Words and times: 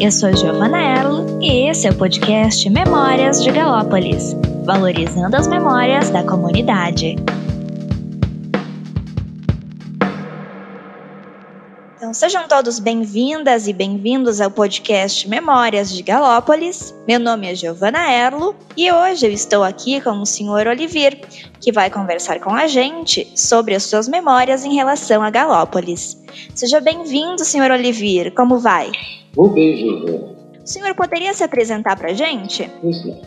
Eu 0.00 0.12
sou 0.12 0.32
Giovana 0.32 0.80
Erlo 0.80 1.42
e 1.42 1.68
esse 1.68 1.88
é 1.88 1.90
o 1.90 1.94
podcast 1.94 2.70
Memórias 2.70 3.42
de 3.42 3.50
Galópolis, 3.50 4.32
valorizando 4.64 5.36
as 5.36 5.48
memórias 5.48 6.08
da 6.08 6.22
comunidade. 6.22 7.16
Então, 11.96 12.14
sejam 12.14 12.46
todos 12.46 12.78
bem-vindas 12.78 13.66
e 13.66 13.72
bem-vindos 13.72 14.40
ao 14.40 14.52
podcast 14.52 15.28
Memórias 15.28 15.90
de 15.90 16.04
Galópolis. 16.04 16.94
Meu 17.08 17.18
nome 17.18 17.50
é 17.50 17.56
Giovana 17.56 18.08
Erlo 18.08 18.54
e 18.76 18.92
hoje 18.92 19.26
eu 19.26 19.32
estou 19.32 19.64
aqui 19.64 20.00
com 20.00 20.12
o 20.12 20.24
Sr. 20.24 20.68
Olivir, 20.68 21.20
que 21.60 21.72
vai 21.72 21.90
conversar 21.90 22.38
com 22.38 22.54
a 22.54 22.68
gente 22.68 23.32
sobre 23.34 23.74
as 23.74 23.82
suas 23.82 24.06
memórias 24.06 24.64
em 24.64 24.76
relação 24.76 25.24
a 25.24 25.30
Galópolis. 25.30 26.16
Seja 26.54 26.80
bem-vindo, 26.80 27.44
Sr. 27.44 27.72
Olivir. 27.72 28.32
Como 28.32 28.60
vai? 28.60 28.92
Vou 29.38 29.50
bem, 29.50 29.76
Giovana. 29.76 30.34
O 30.64 30.66
senhor 30.66 30.92
poderia 30.96 31.32
se 31.32 31.44
apresentar 31.44 31.96
para 31.96 32.10
a 32.10 32.12
gente? 32.12 32.68
Pois 32.82 33.04
não. 33.04 33.20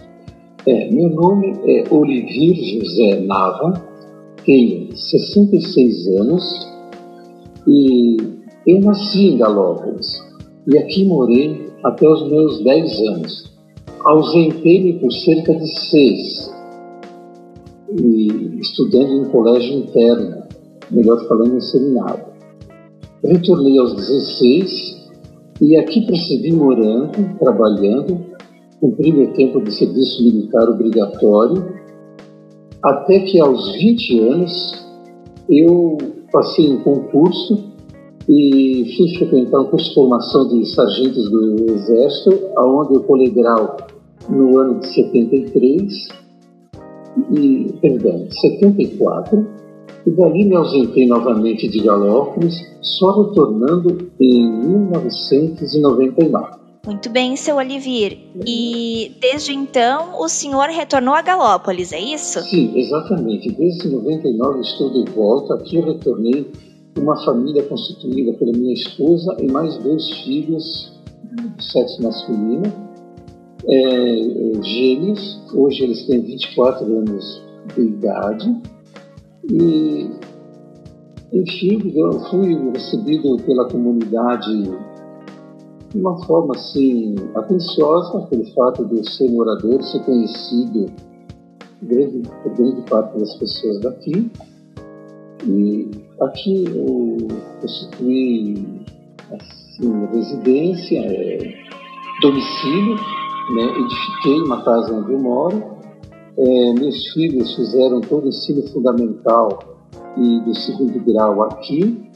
É, 0.68 0.92
meu 0.92 1.10
nome 1.10 1.58
é 1.66 1.86
Olivir 1.90 2.82
José 2.84 3.22
Nava, 3.22 3.82
tenho 4.46 4.94
66 4.94 6.08
anos 6.20 6.44
e 7.66 8.18
eu 8.68 8.82
nasci 8.82 9.30
em 9.30 9.38
Galópolis 9.38 10.22
e 10.68 10.78
aqui 10.78 11.06
morei 11.06 11.72
até 11.82 12.06
os 12.06 12.30
meus 12.30 12.62
10 12.62 13.00
anos. 13.08 13.52
Ausentei-me 14.04 15.00
por 15.00 15.14
cerca 15.14 15.56
de 15.56 15.80
seis, 15.80 16.52
e 17.98 18.60
estudando 18.60 19.14
em 19.14 19.30
colégio 19.30 19.78
interno, 19.78 20.44
melhor 20.92 21.26
falando 21.30 21.56
em 21.56 21.62
seminário. 21.62 22.26
Retornei 23.24 23.80
aos 23.80 23.96
16 23.96 25.01
e 25.62 25.78
aqui 25.78 26.06
persegui 26.08 26.54
morando, 26.54 27.38
trabalhando, 27.38 28.20
cumprindo 28.80 29.22
o 29.22 29.34
tempo 29.34 29.62
de 29.62 29.72
serviço 29.72 30.24
militar 30.24 30.68
obrigatório, 30.68 31.64
até 32.84 33.20
que 33.20 33.40
aos 33.40 33.72
20 33.74 34.20
anos 34.22 34.86
eu 35.48 35.98
passei 36.32 36.66
em 36.66 36.78
concurso 36.80 37.72
e 38.28 38.86
fiz 38.98 39.18
frequentar 39.18 39.62
um 39.62 39.66
curso 39.66 39.90
de 39.90 39.94
formação 39.94 40.48
de 40.48 40.66
sargentos 40.74 41.30
do 41.30 41.74
Exército, 41.74 42.40
aonde 42.56 42.96
eu 42.96 43.04
colei 43.04 43.30
grau 43.30 43.78
no 44.30 44.58
ano 44.58 44.80
de 44.80 44.88
73, 44.88 46.08
e, 47.38 47.74
perdão, 47.82 48.26
74, 48.32 49.46
e 50.06 50.12
dali 50.12 50.46
me 50.46 50.56
ausentei 50.56 51.08
novamente 51.08 51.68
de 51.68 51.80
Galópolis, 51.80 52.56
só 52.82 53.24
retornando 53.24 54.12
em 54.20 54.52
1999. 54.52 56.62
Muito 56.86 57.10
bem, 57.12 57.36
seu 57.36 57.58
Olivir. 57.58 58.18
E 58.46 59.12
desde 59.22 59.54
então 59.54 60.20
o 60.20 60.28
senhor 60.28 60.68
retornou 60.70 61.14
a 61.14 61.22
Galópolis, 61.22 61.94
é 61.94 62.00
isso? 62.00 62.42
Sim, 62.42 62.76
exatamente. 62.76 63.52
Desde 63.52 63.88
99 63.88 64.62
estou 64.62 64.90
de 64.90 65.12
volta. 65.12 65.54
Aqui 65.54 65.76
eu 65.76 65.86
retornei 65.86 66.52
uma 66.98 67.24
família 67.24 67.62
constituída 67.64 68.34
pela 68.34 68.52
minha 68.52 68.74
esposa 68.74 69.38
e 69.40 69.52
mais 69.52 69.78
dois 69.78 70.10
filhos 70.24 71.00
do 71.32 71.64
sexo 71.64 72.02
masculino, 72.02 72.64
é 73.70 74.64
gêmeos. 74.64 75.40
Hoje 75.54 75.84
eles 75.84 76.08
têm 76.08 76.22
24 76.22 76.86
anos 76.86 77.44
de 77.76 77.82
idade. 77.82 78.62
E, 79.52 80.10
enfim, 81.34 81.92
eu 81.94 82.20
fui 82.30 82.56
recebido 82.72 83.36
pela 83.44 83.68
comunidade 83.68 84.64
de 85.90 86.00
uma 86.00 86.18
forma 86.26 86.56
assim 86.56 87.16
atenciosa, 87.36 88.22
pelo 88.28 88.46
fato 88.54 88.86
de 88.86 88.98
eu 88.98 89.04
ser 89.04 89.30
morador, 89.30 89.84
ser 89.84 90.00
conhecido 90.04 90.86
grande, 91.82 92.22
por 92.44 92.54
grande 92.56 92.82
parte 92.90 93.20
das 93.20 93.36
pessoas 93.36 93.82
daqui. 93.82 94.32
E 95.46 95.90
aqui 96.22 96.64
eu 96.68 97.18
constituí 97.60 98.86
assim, 99.32 100.06
residência, 100.14 101.00
é, 101.00 101.54
domicílio, 102.22 102.96
né? 103.56 103.64
edifiquei 103.80 104.42
uma 104.46 104.64
casa 104.64 104.94
onde 104.94 105.12
eu 105.12 105.20
moro. 105.20 105.81
É, 106.38 106.74
meus 106.74 107.12
filhos 107.14 107.56
fizeram 107.56 108.02
todo 108.02 108.26
o 108.26 108.30
ensino 108.30 108.66
fundamental 108.70 109.60
e 110.18 110.40
do 110.42 110.56
segundo 110.56 111.00
grau 111.06 111.44
aqui. 111.44 112.10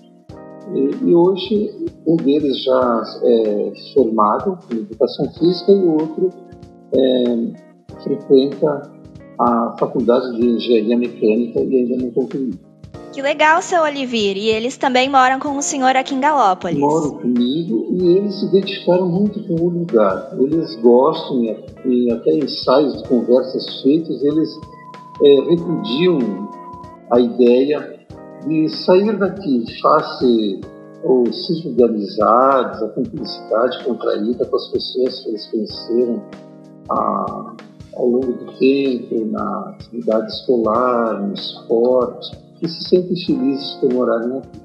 E, 0.74 1.10
e 1.10 1.16
hoje 1.16 1.72
um 2.08 2.16
deles 2.16 2.64
já 2.64 3.04
é 3.24 3.74
formado 3.94 4.58
em 4.72 4.78
educação 4.78 5.30
física 5.34 5.72
e 5.72 5.84
o 5.84 5.92
outro 5.92 6.30
é, 6.94 8.04
frequenta 8.04 8.82
a 9.40 9.76
faculdade 9.78 10.38
de 10.38 10.48
engenharia 10.48 10.98
mecânica 10.98 11.60
e 11.60 11.76
ainda 11.76 12.04
não 12.04 12.12
concluiu. 12.12 12.54
Que 13.16 13.22
legal, 13.22 13.62
seu 13.62 13.82
Olivir. 13.82 14.36
E 14.36 14.50
eles 14.50 14.76
também 14.76 15.10
moram 15.10 15.40
com 15.40 15.56
o 15.56 15.62
senhor 15.62 15.96
aqui 15.96 16.14
em 16.14 16.20
Galópolis. 16.20 16.78
Moram 16.78 17.12
comigo 17.12 17.88
e 17.92 18.18
eles 18.18 18.38
se 18.38 18.46
identificaram 18.48 19.08
muito 19.08 19.42
com 19.48 19.54
o 19.54 19.70
lugar. 19.70 20.36
Eles 20.38 20.76
gostam, 20.82 21.42
e 21.86 22.12
até 22.12 22.36
ensaios 22.36 23.02
de 23.02 23.08
conversas 23.08 23.82
feitas, 23.82 24.22
eles 24.22 24.50
é, 25.24 25.50
repudiam 25.50 26.50
a 27.10 27.20
ideia 27.22 28.06
de 28.46 28.68
sair 28.84 29.18
daqui 29.18 29.64
face 29.82 30.60
o 31.06 31.32
círculo 31.32 31.74
de 31.74 31.84
amizades, 31.86 32.84
a 32.84 32.90
cumplicidade 32.90 33.86
contraída 33.86 34.44
com 34.44 34.58
as 34.58 34.68
pessoas 34.68 35.22
que 35.22 35.30
eles 35.30 35.46
conheceram 35.52 36.22
a, 36.90 37.54
ao 37.96 38.08
longo 38.08 38.34
do 38.34 38.52
tempo, 38.58 39.26
na 39.32 39.70
atividade 39.70 40.34
escolar, 40.34 41.26
no 41.26 41.34
esporte 41.34 42.44
e 42.62 42.68
se 42.68 42.90
sentem 42.90 43.16
felizes 43.26 43.72
por 43.82 43.94
morarem 43.94 44.38
aqui. 44.38 44.60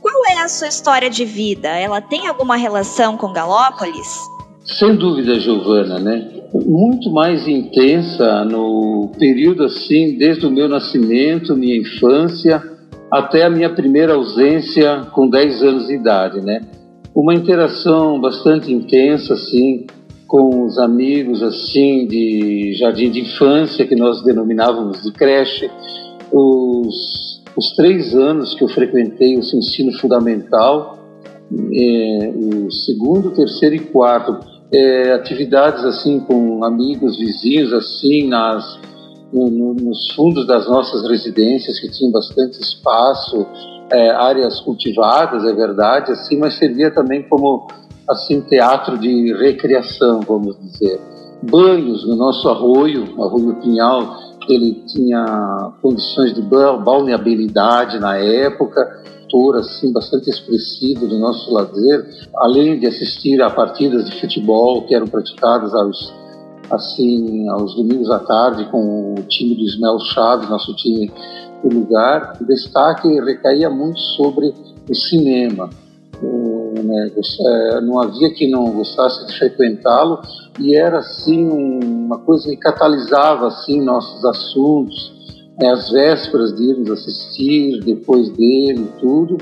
Qual 0.00 0.22
é 0.30 0.42
a 0.42 0.48
sua 0.48 0.68
história 0.68 1.08
de 1.08 1.24
vida? 1.24 1.68
Ela 1.68 2.00
tem 2.00 2.26
alguma 2.26 2.56
relação 2.56 3.16
com 3.16 3.32
Galópolis? 3.32 4.18
Sem 4.64 4.96
dúvida, 4.96 5.38
Giovana, 5.40 5.98
né? 5.98 6.30
Muito 6.52 7.10
mais 7.10 7.48
intensa 7.48 8.44
no 8.44 9.10
período 9.18 9.64
assim, 9.64 10.16
desde 10.16 10.46
o 10.46 10.50
meu 10.50 10.68
nascimento, 10.68 11.56
minha 11.56 11.76
infância, 11.76 12.62
até 13.10 13.44
a 13.44 13.50
minha 13.50 13.70
primeira 13.70 14.14
ausência 14.14 15.06
com 15.12 15.28
10 15.28 15.62
anos 15.62 15.86
de 15.86 15.94
idade, 15.94 16.40
né? 16.40 16.62
Uma 17.14 17.34
interação 17.34 18.20
bastante 18.20 18.72
intensa, 18.72 19.34
assim, 19.34 19.86
com 20.26 20.64
os 20.64 20.78
amigos, 20.78 21.42
assim, 21.42 22.06
de 22.06 22.74
jardim 22.78 23.10
de 23.10 23.20
infância, 23.20 23.86
que 23.86 23.94
nós 23.94 24.22
denominávamos 24.24 25.02
de 25.02 25.12
creche, 25.12 25.70
os, 26.86 27.42
os 27.56 27.74
três 27.76 28.14
anos 28.14 28.54
que 28.54 28.64
eu 28.64 28.68
frequentei 28.68 29.36
o 29.36 29.40
ensino 29.40 29.92
fundamental, 29.98 30.98
é, 31.52 32.32
o 32.34 32.70
segundo, 32.70 33.30
terceiro 33.30 33.74
e 33.74 33.80
quarto, 33.80 34.38
é, 34.72 35.12
atividades 35.12 35.84
assim 35.84 36.20
com 36.20 36.64
amigos, 36.64 37.18
vizinhos, 37.18 37.72
assim 37.72 38.26
nas 38.26 38.78
no, 39.32 39.50
no, 39.50 39.74
nos 39.74 40.12
fundos 40.12 40.46
das 40.46 40.68
nossas 40.68 41.08
residências 41.08 41.80
que 41.80 41.90
tinham 41.90 42.12
bastante 42.12 42.60
espaço, 42.60 43.46
é, 43.90 44.10
áreas 44.10 44.60
cultivadas, 44.60 45.44
é 45.44 45.52
verdade, 45.52 46.12
assim, 46.12 46.38
mas 46.38 46.56
servia 46.56 46.90
também 46.90 47.22
como 47.28 47.66
assim 48.08 48.40
teatro 48.42 48.96
de 48.96 49.32
recreação, 49.34 50.20
vamos 50.20 50.56
dizer. 50.60 51.00
Banhos 51.42 52.06
no 52.06 52.16
nosso 52.16 52.48
arroio, 52.48 53.20
arroio 53.22 53.56
Pinhal, 53.56 54.16
ele 54.48 54.82
tinha 54.86 55.72
condições 55.80 56.34
de 56.34 56.42
balneabilidade 56.42 57.98
na 57.98 58.16
época, 58.16 59.02
tour 59.28 59.56
assim 59.56 59.92
bastante 59.92 60.30
expressivo 60.30 61.06
do 61.06 61.18
nosso 61.18 61.52
lazer, 61.52 62.06
além 62.36 62.78
de 62.78 62.86
assistir 62.86 63.40
a 63.42 63.50
partidas 63.50 64.08
de 64.08 64.20
futebol 64.20 64.82
que 64.82 64.94
eram 64.94 65.06
praticadas 65.06 65.74
aos 65.74 66.12
assim 66.70 67.46
aos 67.50 67.74
domingos 67.74 68.10
à 68.10 68.18
tarde 68.20 68.64
com 68.70 69.14
o 69.18 69.22
time 69.28 69.54
do 69.54 69.62
Ismael 69.62 69.98
Chaves, 70.00 70.48
nosso 70.48 70.74
time 70.76 71.12
do 71.62 71.78
lugar. 71.80 72.38
O 72.40 72.44
destaque 72.44 73.08
recaía 73.20 73.68
muito 73.68 73.98
sobre 74.00 74.54
o 74.88 74.94
cinema. 74.94 75.68
O, 76.22 76.63
né, 76.82 77.10
é, 77.14 77.80
não 77.80 78.00
havia 78.00 78.32
quem 78.34 78.50
não 78.50 78.70
gostasse 78.70 79.26
de 79.26 79.38
frequentá-lo 79.38 80.20
e 80.58 80.76
era 80.76 80.98
assim 80.98 81.48
uma 81.48 82.18
coisa 82.18 82.48
que 82.48 82.56
catalisava 82.56 83.48
assim 83.48 83.80
nossos 83.80 84.24
assuntos, 84.24 85.12
né, 85.60 85.70
as 85.70 85.90
vésperas 85.90 86.54
de 86.54 86.70
irmos 86.70 86.90
assistir, 86.90 87.80
depois 87.84 88.30
dele 88.30 88.88
tudo, 89.00 89.38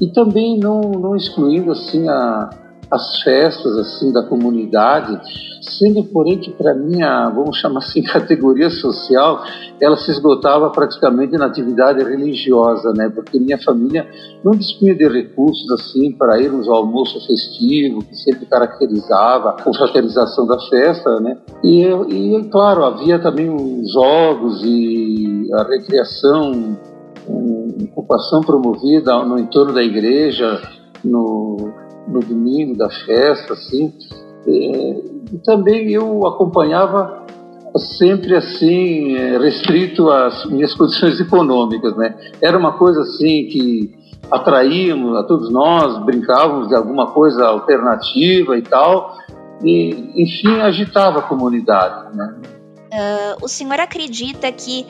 e 0.00 0.08
também 0.08 0.58
não, 0.58 0.80
não 0.80 1.16
excluindo 1.16 1.72
assim 1.72 2.08
a, 2.08 2.50
as 2.90 3.22
festas 3.22 3.76
assim 3.78 4.12
da 4.12 4.22
comunidade, 4.22 5.20
sendo 5.62 6.02
porém 6.04 6.38
que 6.38 6.50
para 6.50 6.74
minha, 6.74 7.28
vamos 7.30 7.56
chamar 7.56 7.78
assim, 7.78 8.02
categoria 8.04 8.68
social, 8.68 9.44
ela 9.80 9.96
se 9.96 10.10
esgotava 10.10 10.68
praticamente 10.70 11.36
na 11.36 11.46
atividade 11.46 12.02
religiosa, 12.02 12.92
né? 12.92 13.08
Porque 13.08 13.38
minha 13.38 13.58
família 13.58 14.08
não 14.44 14.52
dispunha 14.52 14.94
de 14.94 15.06
recursos 15.08 15.70
assim 15.72 16.12
para 16.12 16.40
irmos 16.40 16.66
ao 16.68 16.76
almoço 16.76 17.24
festivo, 17.26 18.02
que 18.04 18.16
sempre 18.16 18.46
caracterizava 18.46 19.50
a 19.50 19.62
confraternização 19.62 20.46
da 20.46 20.58
festa, 20.68 21.20
né? 21.20 21.38
E, 21.62 21.84
e 21.84 22.44
claro, 22.50 22.84
havia 22.84 23.18
também 23.18 23.48
os 23.48 23.92
jogos 23.92 24.62
e 24.64 25.48
a 25.54 25.62
recreação, 25.62 26.76
ocupação 27.92 28.40
promovida 28.40 29.22
no 29.24 29.38
entorno 29.38 29.72
da 29.72 29.82
igreja, 29.82 30.60
no, 31.04 31.72
no 32.08 32.20
domingo 32.20 32.76
da 32.76 32.90
festa, 32.90 33.54
assim. 33.54 33.92
E, 34.46 35.34
e 35.34 35.38
também 35.44 35.90
eu 35.90 36.26
acompanhava 36.26 37.26
sempre 37.98 38.34
assim 38.34 39.16
restrito 39.38 40.10
às 40.10 40.44
minhas 40.46 40.74
condições 40.74 41.20
econômicas, 41.20 41.96
né? 41.96 42.14
Era 42.40 42.58
uma 42.58 42.76
coisa 42.76 43.00
assim 43.02 43.46
que 43.46 44.00
atraíamos 44.30 45.16
a 45.16 45.22
todos 45.24 45.50
nós, 45.50 46.04
brincávamos 46.04 46.68
de 46.68 46.74
alguma 46.74 47.12
coisa 47.12 47.46
alternativa 47.46 48.56
e 48.56 48.62
tal, 48.62 49.16
e 49.62 49.90
enfim 50.16 50.60
agitava 50.60 51.20
a 51.20 51.22
comunidade, 51.22 52.16
né? 52.16 52.36
Uh, 52.92 53.44
o 53.44 53.48
senhor 53.48 53.78
acredita 53.78 54.50
que 54.50 54.86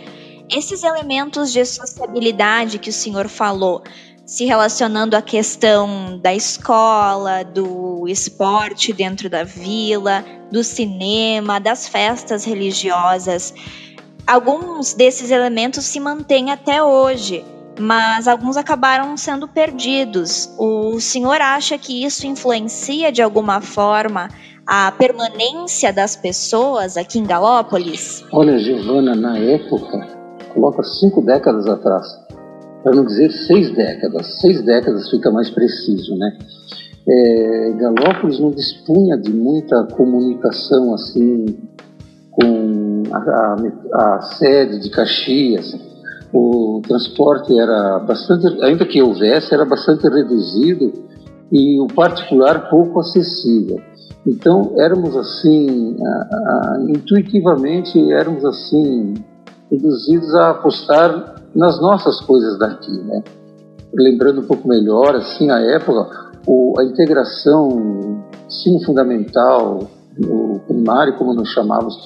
esses 0.50 0.82
elementos 0.82 1.52
de 1.52 1.64
sociabilidade 1.64 2.78
que 2.78 2.90
o 2.90 2.92
senhor 2.92 3.28
falou 3.28 3.82
se 4.30 4.44
relacionando 4.44 5.16
à 5.16 5.20
questão 5.20 6.16
da 6.22 6.32
escola, 6.32 7.42
do 7.42 8.06
esporte 8.06 8.92
dentro 8.92 9.28
da 9.28 9.42
vila, 9.42 10.24
do 10.52 10.62
cinema, 10.62 11.58
das 11.58 11.88
festas 11.88 12.44
religiosas. 12.44 13.52
Alguns 14.24 14.94
desses 14.94 15.32
elementos 15.32 15.84
se 15.84 15.98
mantêm 15.98 16.52
até 16.52 16.80
hoje, 16.80 17.44
mas 17.76 18.28
alguns 18.28 18.56
acabaram 18.56 19.16
sendo 19.16 19.48
perdidos. 19.48 20.48
O 20.56 21.00
senhor 21.00 21.40
acha 21.40 21.76
que 21.76 22.04
isso 22.04 22.24
influencia 22.24 23.10
de 23.10 23.20
alguma 23.20 23.60
forma 23.60 24.28
a 24.64 24.92
permanência 24.92 25.92
das 25.92 26.14
pessoas 26.14 26.96
aqui 26.96 27.18
em 27.18 27.24
Galópolis? 27.24 28.24
Olha, 28.30 28.56
Giovana, 28.60 29.16
na 29.16 29.36
época, 29.36 30.06
coloca 30.54 30.84
cinco 30.84 31.20
décadas 31.20 31.66
atrás, 31.66 32.19
para 32.82 32.94
não 32.94 33.04
dizer 33.04 33.30
seis 33.30 33.70
décadas, 33.74 34.40
seis 34.40 34.62
décadas 34.62 35.10
fica 35.10 35.30
mais 35.30 35.50
preciso, 35.50 36.16
né? 36.16 36.38
É, 37.08 37.72
Galópolis 37.72 38.38
não 38.38 38.50
dispunha 38.50 39.16
de 39.16 39.32
muita 39.32 39.84
comunicação 39.96 40.94
assim 40.94 41.46
com 42.30 43.02
a, 43.10 43.18
a, 43.18 44.16
a, 44.16 44.22
sede 44.22 44.80
de 44.80 44.90
Caxias. 44.90 45.76
O 46.32 46.80
transporte 46.86 47.58
era 47.58 47.98
bastante, 48.00 48.46
ainda 48.62 48.86
que 48.86 49.02
houvesse, 49.02 49.52
era 49.52 49.64
bastante 49.64 50.08
reduzido 50.08 50.92
e 51.50 51.80
o 51.80 51.88
particular 51.88 52.68
pouco 52.70 53.00
acessível. 53.00 53.80
Então 54.26 54.74
éramos 54.78 55.16
assim, 55.16 55.96
a, 56.00 56.78
intuitivamente 56.88 58.12
éramos 58.12 58.44
assim 58.44 59.14
induzidos 59.72 60.34
a 60.34 60.50
apostar 60.50 61.39
nas 61.54 61.80
nossas 61.80 62.20
coisas 62.20 62.58
daqui, 62.58 62.92
né? 62.92 63.22
Lembrando 63.92 64.40
um 64.40 64.46
pouco 64.46 64.68
melhor, 64.68 65.16
assim, 65.16 65.50
a 65.50 65.58
época, 65.58 66.30
o, 66.46 66.78
a 66.78 66.84
integração 66.84 68.22
ensino 68.46 68.80
fundamental, 68.84 69.88
o 70.18 70.60
primário, 70.66 71.16
como 71.16 71.34
nós 71.34 71.48
chamávamos, 71.48 71.96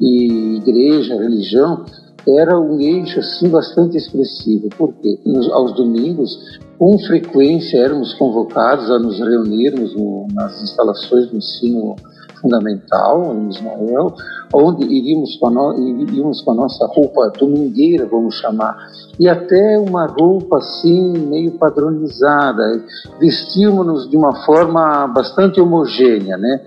e 0.00 0.56
igreja, 0.56 1.16
religião, 1.16 1.84
era 2.26 2.58
um 2.58 2.80
eixo 2.80 3.20
assim 3.20 3.48
bastante 3.48 3.96
expressivo, 3.96 4.68
porque 4.78 5.18
nos, 5.26 5.50
aos 5.52 5.74
domingos, 5.74 6.58
com 6.78 6.98
frequência, 6.98 7.78
éramos 7.78 8.14
convocados 8.14 8.90
a 8.90 8.98
nos 8.98 9.18
reunirmos 9.18 9.94
no, 9.94 10.26
nas 10.32 10.62
instalações 10.62 11.26
do 11.28 11.36
ensino 11.36 11.96
fundamental 12.44 13.34
em 13.34 13.48
Ismael, 13.48 14.14
onde 14.52 14.84
iríamos 14.84 15.36
com, 15.36 15.48
no, 15.48 16.02
iríamos 16.02 16.42
com 16.42 16.52
a 16.52 16.54
nossa 16.54 16.86
roupa 16.86 17.32
domingueira, 17.38 18.06
vamos 18.06 18.34
chamar, 18.34 18.76
e 19.18 19.26
até 19.26 19.78
uma 19.78 20.06
roupa 20.06 20.58
assim 20.58 21.12
meio 21.26 21.52
padronizada, 21.52 22.84
vestíamos-nos 23.18 24.10
de 24.10 24.16
uma 24.16 24.44
forma 24.44 25.06
bastante 25.06 25.58
homogênea, 25.58 26.36
né? 26.36 26.60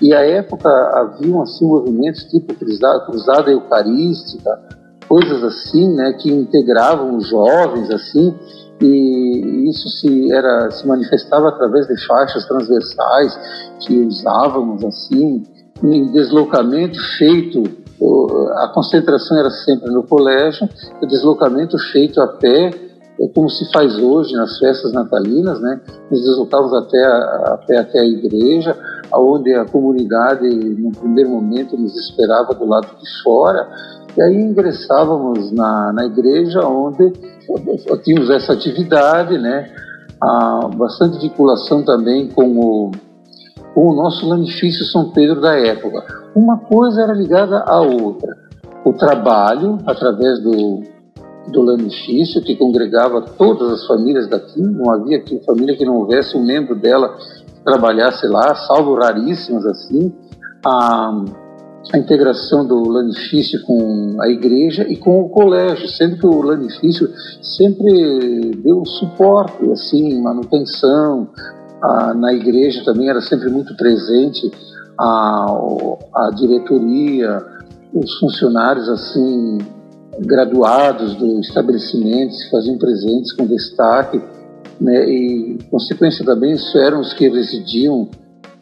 E 0.00 0.14
à 0.14 0.20
época 0.20 0.70
haviam 0.70 1.42
assim 1.42 1.66
movimentos 1.66 2.22
tipo 2.24 2.54
cruzada, 2.54 3.00
cruzada 3.06 3.50
eucarística, 3.50 4.50
coisas 5.08 5.42
assim, 5.42 5.92
né, 5.94 6.12
que 6.14 6.32
integravam 6.32 7.16
os 7.16 7.28
jovens 7.28 7.90
assim, 7.90 8.34
e 8.80 9.68
isso 9.68 9.88
se 9.88 10.32
era 10.32 10.70
se 10.70 10.86
manifestava 10.86 11.48
através 11.48 11.86
de 11.86 12.06
faixas 12.06 12.44
transversais 12.46 13.38
que 13.80 13.96
usávamos 14.00 14.84
assim 14.84 15.44
em 15.82 16.12
deslocamento 16.12 16.98
feito 17.18 17.62
a 18.56 18.68
concentração 18.74 19.38
era 19.38 19.50
sempre 19.50 19.90
no 19.90 20.02
colégio 20.02 20.68
o 21.00 21.06
deslocamento 21.06 21.78
feito 21.92 22.20
a 22.20 22.26
pé 22.26 22.70
é 23.20 23.28
como 23.28 23.48
se 23.48 23.70
faz 23.72 23.96
hoje 23.96 24.34
nas 24.34 24.58
festas 24.58 24.92
natalinas 24.92 25.60
né? 25.60 25.80
Nos 26.10 26.20
deslocávamos 26.24 26.74
até 26.74 27.04
a, 27.04 27.54
a 27.54 27.58
pé 27.66 27.78
até 27.78 28.00
a 28.00 28.04
igreja 28.04 28.76
aonde 29.12 29.54
a 29.54 29.64
comunidade 29.64 30.48
no 30.48 30.90
primeiro 30.90 31.30
momento 31.30 31.76
nos 31.76 31.96
esperava 31.96 32.54
do 32.54 32.66
lado 32.66 32.88
de 33.00 33.22
fora 33.22 33.68
e 34.16 34.22
aí 34.22 34.36
ingressávamos 34.36 35.50
na, 35.52 35.92
na 35.92 36.06
igreja 36.06 36.60
onde 36.66 37.12
tínhamos 38.02 38.30
essa 38.30 38.52
atividade, 38.52 39.38
né? 39.38 39.70
Há 40.20 40.68
bastante 40.74 41.18
vinculação 41.18 41.82
também 41.84 42.28
com 42.28 42.58
o, 42.58 42.90
com 43.74 43.88
o 43.90 43.94
nosso 43.94 44.26
lanifício 44.28 44.84
São 44.84 45.10
Pedro 45.10 45.40
da 45.40 45.58
época. 45.58 46.04
Uma 46.34 46.58
coisa 46.58 47.02
era 47.02 47.12
ligada 47.12 47.64
à 47.66 47.80
outra. 47.80 48.36
O 48.84 48.92
trabalho, 48.92 49.78
através 49.86 50.40
do, 50.40 50.82
do 51.48 51.62
lanifício, 51.62 52.42
que 52.42 52.54
congregava 52.54 53.20
todas 53.20 53.70
as 53.72 53.86
famílias 53.86 54.28
daqui, 54.28 54.62
não 54.62 54.92
havia 54.92 55.18
aqui 55.18 55.42
família 55.44 55.76
que 55.76 55.84
não 55.84 55.96
houvesse 55.96 56.36
um 56.36 56.44
membro 56.44 56.74
dela 56.74 57.16
que 57.16 57.64
trabalhasse 57.64 58.26
lá, 58.26 58.54
salvo 58.54 58.94
raríssimas 58.94 59.66
assim. 59.66 60.12
A, 60.64 61.24
a 61.92 61.98
integração 61.98 62.66
do 62.66 62.82
lanifício 62.88 63.62
com 63.62 64.16
a 64.20 64.28
igreja 64.28 64.86
e 64.88 64.96
com 64.96 65.20
o 65.20 65.28
colégio, 65.28 65.88
sendo 65.88 66.16
que 66.16 66.26
o 66.26 66.42
lanifício 66.42 67.08
sempre 67.42 68.52
deu 68.62 68.84
suporte, 68.84 69.70
assim, 69.70 70.20
manutenção, 70.20 71.28
na 72.16 72.32
igreja 72.32 72.82
também 72.84 73.08
era 73.08 73.20
sempre 73.20 73.50
muito 73.50 73.76
presente 73.76 74.50
a, 74.98 75.46
a 76.14 76.30
diretoria, 76.30 77.44
os 77.92 78.18
funcionários 78.18 78.88
assim 78.88 79.58
graduados 80.20 81.14
do 81.16 81.40
estabelecimento 81.40 82.32
se 82.32 82.50
faziam 82.50 82.78
presentes 82.78 83.32
com 83.32 83.46
destaque, 83.46 84.20
né, 84.80 85.08
e 85.08 85.58
consequência 85.70 86.24
também 86.24 86.52
isso 86.52 86.78
eram 86.78 87.00
os 87.00 87.12
que 87.12 87.28
residiam 87.28 88.08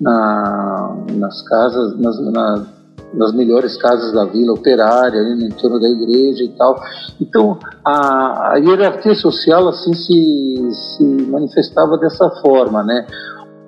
na, 0.01 0.97
nas 1.13 1.43
casas, 1.43 1.99
nas, 1.99 2.19
na, 2.33 2.67
nas 3.15 3.33
melhores 3.35 3.77
casas 3.77 4.13
da 4.13 4.25
vila 4.25 4.53
operária, 4.53 5.21
ali 5.21 5.35
no 5.35 5.47
entorno 5.47 5.81
da 5.81 5.89
igreja 5.89 6.45
e 6.45 6.49
tal. 6.51 6.81
Então, 7.21 7.59
a, 7.85 8.53
a 8.53 8.57
hierarquia 8.59 9.15
social 9.15 9.69
assim 9.69 9.95
se, 9.95 10.71
se 10.73 11.05
manifestava 11.29 11.99
dessa 11.99 12.29
forma, 12.43 12.83
né? 12.83 13.07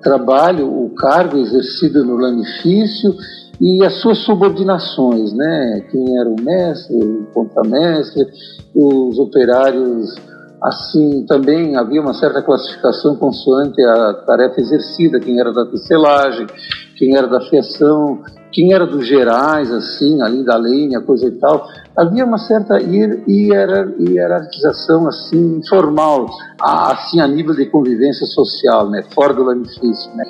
Trabalho, 0.01 0.67
o 0.67 0.89
cargo 0.95 1.37
exercido 1.37 2.03
no 2.03 2.15
lanifício 2.15 3.15
e 3.59 3.83
as 3.83 4.01
suas 4.01 4.19
subordinações, 4.19 5.33
né? 5.33 5.85
Quem 5.89 6.19
era 6.19 6.29
o 6.29 6.41
mestre, 6.41 6.95
o 6.95 7.25
contramestre, 7.33 8.25
os 8.73 9.17
operários 9.17 10.15
Assim, 10.65 11.25
também 11.27 11.75
havia 11.75 12.01
uma 12.01 12.15
certa 12.15 12.41
classificação 12.41 13.15
consoante 13.17 13.79
a 13.83 14.15
tarefa 14.25 14.59
exercida, 14.59 15.19
quem 15.19 15.39
era 15.39 15.53
da 15.53 15.63
tecelagem, 15.67 16.47
quem 16.97 17.15
era 17.15 17.27
da 17.27 17.39
fiação, 17.41 18.23
quem 18.51 18.73
era 18.73 18.87
dos 18.87 19.05
gerais, 19.05 19.71
assim, 19.71 20.23
além 20.23 20.43
da 20.43 20.57
lenha, 20.57 20.99
coisa 21.01 21.27
e 21.27 21.33
tal. 21.33 21.67
Havia 21.95 22.25
uma 22.25 22.39
certa 22.39 22.79
hierarquização, 22.79 25.07
assim, 25.07 25.57
informal, 25.57 26.25
assim, 26.59 27.19
a 27.19 27.27
nível 27.27 27.53
de 27.53 27.67
convivência 27.67 28.25
social, 28.25 28.89
né, 28.89 29.03
fora 29.13 29.35
do 29.35 29.43
lanifício, 29.43 30.15
né. 30.15 30.25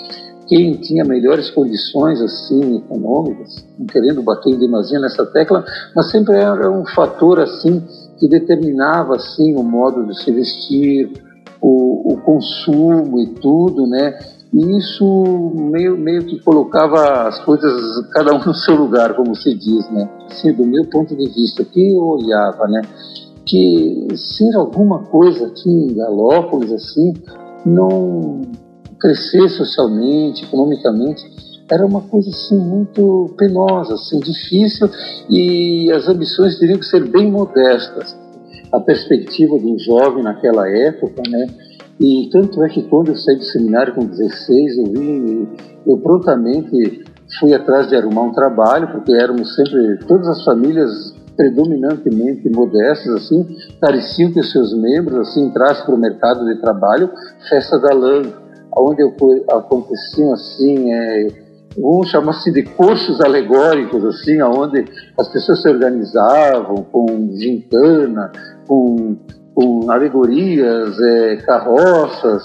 Quem 0.47 0.73
tinha 0.73 1.05
melhores 1.05 1.49
condições, 1.49 2.21
assim, 2.21 2.79
econômicas, 2.79 3.65
não 3.79 3.87
querendo 3.87 4.21
bater 4.21 4.51
em 4.51 4.59
demasia 4.59 4.99
nessa 4.99 5.25
tecla, 5.27 5.63
mas 5.95 6.11
sempre 6.11 6.35
era 6.35 6.69
um 6.69 6.85
fator, 6.87 7.39
assim, 7.39 7.81
que 8.17 8.27
determinava 8.27 9.15
assim 9.15 9.55
o 9.55 9.63
modo 9.63 10.05
de 10.05 10.21
se 10.21 10.31
vestir, 10.31 11.11
o, 11.61 12.13
o 12.13 12.17
consumo 12.21 13.19
e 13.21 13.27
tudo, 13.27 13.87
né? 13.87 14.17
E 14.53 14.77
isso 14.77 15.51
meio, 15.55 15.97
meio 15.97 16.23
que 16.23 16.39
colocava 16.39 17.27
as 17.27 17.39
coisas, 17.43 18.07
cada 18.11 18.33
um 18.33 18.39
no 18.45 18.53
seu 18.53 18.75
lugar, 18.75 19.15
como 19.15 19.35
se 19.35 19.53
diz, 19.53 19.89
né? 19.89 20.09
Assim, 20.29 20.53
do 20.53 20.65
meu 20.65 20.85
ponto 20.85 21.15
de 21.15 21.29
vista, 21.29 21.63
que 21.65 21.93
eu 21.93 22.03
olhava, 22.03 22.67
né? 22.67 22.81
Que 23.45 24.07
ser 24.15 24.55
alguma 24.55 25.03
coisa 25.03 25.47
aqui 25.47 25.69
em 25.69 25.93
Galópolis, 25.93 26.71
assim, 26.71 27.13
não 27.65 28.41
crescer 28.99 29.49
socialmente, 29.49 30.45
economicamente, 30.45 31.23
era 31.69 31.85
uma 31.85 32.01
coisa 32.01 32.29
assim 32.29 32.57
muito 32.57 33.33
penosa, 33.37 33.95
assim, 33.95 34.19
difícil 34.19 34.89
e 35.29 35.91
as 35.91 36.07
ambições 36.07 36.59
teriam 36.59 36.79
que 36.79 36.85
ser 36.85 37.07
bem 37.07 37.31
modestas. 37.31 38.15
A 38.71 38.79
perspectiva 38.79 39.57
de 39.57 39.65
um 39.65 39.79
jovem 39.79 40.23
naquela 40.23 40.69
época, 40.69 41.21
né? 41.29 41.47
E 41.99 42.29
tanto 42.31 42.61
é 42.63 42.69
que 42.69 42.83
quando 42.83 43.09
eu 43.09 43.15
saí 43.15 43.37
do 43.37 43.43
seminário 43.43 43.95
com 43.95 44.05
16, 44.05 44.77
eu 44.77 44.85
vi, 44.85 45.47
eu 45.87 45.97
prontamente 45.97 47.03
fui 47.39 47.53
atrás 47.53 47.87
de 47.87 47.95
arrumar 47.95 48.23
um 48.23 48.33
trabalho, 48.33 48.91
porque 48.91 49.13
éramos 49.13 49.55
sempre, 49.55 49.97
todas 50.05 50.27
as 50.27 50.43
famílias 50.43 50.91
predominantemente 51.35 52.49
modestas, 52.49 53.13
assim, 53.15 53.57
pareciam 53.79 54.31
que 54.31 54.39
os 54.39 54.51
seus 54.51 54.73
membros, 54.73 55.29
assim, 55.29 55.45
entrassem 55.45 55.85
para 55.85 55.95
o 55.95 55.97
mercado 55.97 56.45
de 56.45 56.59
trabalho, 56.61 57.09
festa 57.49 57.79
da 57.79 57.93
lã, 57.93 58.21
onde 58.77 59.03
aconteciam, 59.03 60.33
assim, 60.33 60.93
é, 60.93 61.44
chamar 62.05 62.31
assim 62.31 62.51
de 62.51 62.63
cursos 62.63 63.19
alegóricos, 63.21 64.03
assim, 64.05 64.41
onde 64.41 64.85
as 65.17 65.27
pessoas 65.29 65.61
se 65.61 65.69
organizavam 65.69 66.85
com 66.91 67.29
gincana, 67.35 68.31
com, 68.67 69.17
com 69.53 69.91
alegorias, 69.91 70.97
é, 70.99 71.37
carroças, 71.37 72.43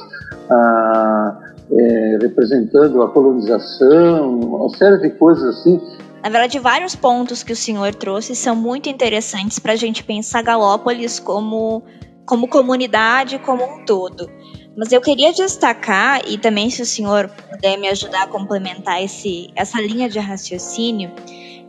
ah, 0.50 1.38
é, 1.72 2.18
representando 2.20 3.02
a 3.02 3.10
colonização, 3.10 4.40
uma 4.40 4.68
série 4.70 4.98
de 4.98 5.10
coisas 5.10 5.58
assim. 5.58 5.80
Na 6.22 6.28
verdade, 6.28 6.58
vários 6.58 6.94
pontos 6.94 7.42
que 7.42 7.52
o 7.52 7.56
senhor 7.56 7.94
trouxe 7.94 8.34
são 8.34 8.54
muito 8.54 8.88
interessantes 8.88 9.58
para 9.58 9.72
a 9.72 9.76
gente 9.76 10.04
pensar 10.04 10.42
Galópolis 10.42 11.18
como, 11.18 11.82
como 12.26 12.48
comunidade 12.48 13.38
como 13.38 13.64
um 13.64 13.84
todo. 13.84 14.28
Mas 14.76 14.92
eu 14.92 15.00
queria 15.00 15.32
destacar, 15.32 16.22
e 16.26 16.38
também 16.38 16.70
se 16.70 16.80
o 16.82 16.86
senhor 16.86 17.28
puder 17.28 17.76
me 17.76 17.88
ajudar 17.88 18.22
a 18.22 18.26
complementar 18.26 19.02
esse, 19.02 19.50
essa 19.54 19.80
linha 19.80 20.08
de 20.08 20.18
raciocínio, 20.18 21.12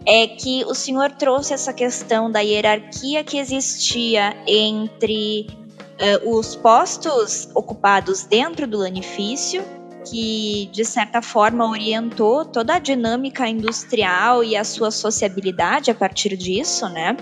é 0.06 0.28
que 0.28 0.64
o 0.66 0.74
senhor 0.74 1.12
trouxe 1.12 1.54
essa 1.54 1.74
questão 1.74 2.32
da 2.32 2.40
hierarquia 2.40 3.24
que 3.24 3.38
existia 3.38 4.36
entre 4.48 5.48
uh, 6.00 6.38
os 6.38 6.56
postos 6.56 7.50
ocupados 7.54 8.24
dentro 8.24 8.68
do 8.68 8.78
lanifício, 8.78 9.64
que 10.10 10.70
de 10.72 10.84
certa 10.84 11.22
forma 11.22 11.70
orientou 11.70 12.44
toda 12.44 12.76
a 12.76 12.80
dinâmica 12.80 13.48
industrial 13.48 14.44
e 14.44 14.56
a 14.56 14.64
sua 14.64 14.90
sociabilidade 14.90 15.92
a 15.92 15.96
partir 15.96 16.36
disso, 16.36 16.90
né? 16.90 17.16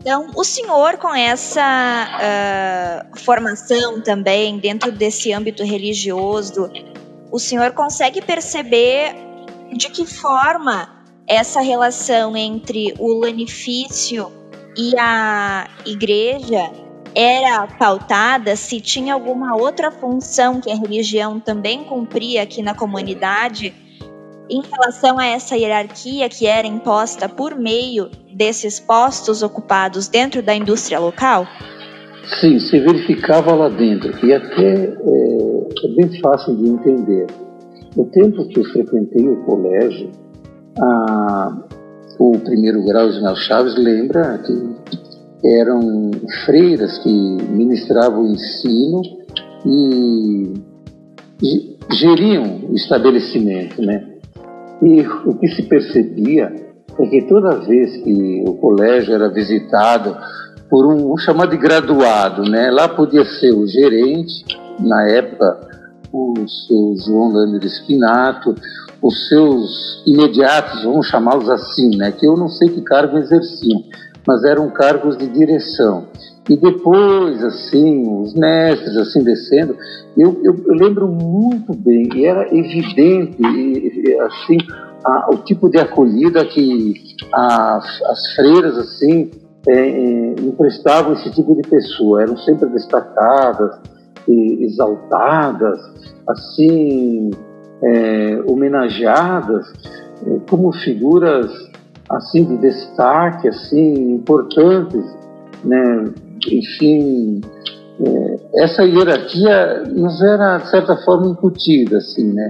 Então, 0.00 0.30
o 0.34 0.42
senhor, 0.42 0.96
com 0.96 1.14
essa 1.14 3.04
uh, 3.12 3.18
formação 3.18 4.00
também 4.00 4.58
dentro 4.58 4.90
desse 4.90 5.30
âmbito 5.30 5.62
religioso, 5.62 6.70
o 7.30 7.38
senhor 7.38 7.72
consegue 7.72 8.22
perceber 8.22 9.14
de 9.76 9.90
que 9.90 10.06
forma 10.06 11.04
essa 11.26 11.60
relação 11.60 12.34
entre 12.34 12.94
o 12.98 13.12
lanifício 13.12 14.32
e 14.74 14.98
a 14.98 15.68
igreja 15.84 16.72
era 17.14 17.66
pautada, 17.66 18.56
se 18.56 18.80
tinha 18.80 19.12
alguma 19.12 19.54
outra 19.54 19.90
função 19.90 20.62
que 20.62 20.70
a 20.70 20.76
religião 20.76 21.38
também 21.38 21.84
cumpria 21.84 22.42
aqui 22.42 22.62
na 22.62 22.74
comunidade 22.74 23.74
em 24.50 24.62
relação 24.62 25.18
a 25.18 25.26
essa 25.26 25.56
hierarquia 25.56 26.28
que 26.28 26.46
era 26.46 26.66
imposta 26.66 27.28
por 27.28 27.54
meio 27.54 28.10
desses 28.34 28.80
postos 28.80 29.42
ocupados 29.42 30.08
dentro 30.08 30.42
da 30.42 30.54
indústria 30.54 30.98
local? 30.98 31.46
Sim, 32.40 32.58
se 32.58 32.78
verificava 32.80 33.54
lá 33.54 33.68
dentro 33.68 34.14
e 34.26 34.32
até 34.32 34.84
é, 34.84 35.84
é 35.84 35.88
bem 35.96 36.20
fácil 36.20 36.56
de 36.56 36.68
entender. 36.68 37.26
No 37.96 38.04
tempo 38.06 38.46
que 38.48 38.60
eu 38.60 38.64
frequentei 38.64 39.26
o 39.28 39.36
colégio, 39.44 40.10
a, 40.80 41.56
o 42.18 42.38
primeiro 42.38 42.84
grau 42.84 43.08
Ismael 43.08 43.36
Chaves 43.36 43.76
lembra 43.76 44.38
que 44.38 45.00
eram 45.44 46.10
freiras 46.44 46.98
que 46.98 47.08
ministravam 47.08 48.24
o 48.24 48.32
ensino 48.32 49.02
e 49.66 50.54
geriam 51.92 52.60
o 52.68 52.74
estabelecimento, 52.74 53.80
né? 53.82 54.09
E 54.82 55.06
o 55.26 55.34
que 55.34 55.48
se 55.48 55.62
percebia 55.64 56.52
é 56.98 57.06
que 57.06 57.22
toda 57.28 57.60
vez 57.60 57.96
que 58.02 58.44
o 58.46 58.54
colégio 58.54 59.14
era 59.14 59.28
visitado 59.28 60.16
por 60.68 60.86
um, 60.86 61.12
um 61.12 61.16
chamado 61.16 61.50
de 61.50 61.56
graduado, 61.56 62.42
né? 62.42 62.70
Lá 62.70 62.88
podia 62.88 63.24
ser 63.24 63.52
o 63.52 63.66
gerente, 63.66 64.44
na 64.78 65.08
época 65.08 65.68
o 66.12 66.34
seu 66.48 66.94
João 67.04 67.32
Lander 67.32 67.64
Espinato, 67.64 68.54
os 69.02 69.28
seus 69.28 70.02
imediatos, 70.06 70.84
vamos 70.84 71.06
chamá-los 71.06 71.48
assim, 71.48 71.96
né? 71.96 72.12
Que 72.12 72.26
eu 72.26 72.36
não 72.36 72.48
sei 72.48 72.68
que 72.68 72.82
cargo 72.82 73.18
exerciam, 73.18 73.82
mas 74.26 74.44
eram 74.44 74.70
cargos 74.70 75.16
de 75.16 75.26
direção. 75.26 76.06
E 76.48 76.56
depois, 76.56 77.42
assim, 77.44 78.22
os 78.22 78.34
mestres, 78.34 78.96
assim, 78.96 79.22
descendo, 79.22 79.76
eu, 80.16 80.40
eu, 80.42 80.56
eu 80.66 80.74
lembro 80.74 81.06
muito 81.06 81.72
bem, 81.76 82.08
e 82.14 82.24
era 82.24 82.46
evidente, 82.54 83.36
e, 83.40 84.18
assim, 84.20 84.58
a, 85.04 85.30
o 85.30 85.38
tipo 85.38 85.68
de 85.68 85.78
acolhida 85.78 86.44
que 86.44 86.94
as, 87.32 88.02
as 88.02 88.34
freiras, 88.34 88.76
assim, 88.76 89.30
é, 89.68 89.72
é, 89.74 90.30
emprestavam 90.40 91.12
esse 91.12 91.30
tipo 91.30 91.54
de 91.54 91.62
pessoa. 91.68 92.22
Eram 92.22 92.36
sempre 92.38 92.68
destacadas, 92.70 93.78
e 94.28 94.64
exaltadas, 94.64 95.78
assim, 96.26 97.30
é, 97.82 98.42
homenageadas 98.46 99.66
é, 100.26 100.38
como 100.48 100.72
figuras 100.72 101.50
assim 102.08 102.44
de 102.44 102.56
destaque, 102.58 103.48
assim 103.48 104.14
importantes, 104.14 105.04
né? 105.64 106.10
enfim, 106.50 107.40
é, 108.00 108.62
essa 108.64 108.84
hierarquia 108.84 109.84
nos 109.88 110.22
era, 110.22 110.58
de 110.58 110.70
certa 110.70 110.96
forma, 110.98 111.28
incutida, 111.28 111.98
assim, 111.98 112.32
né? 112.32 112.48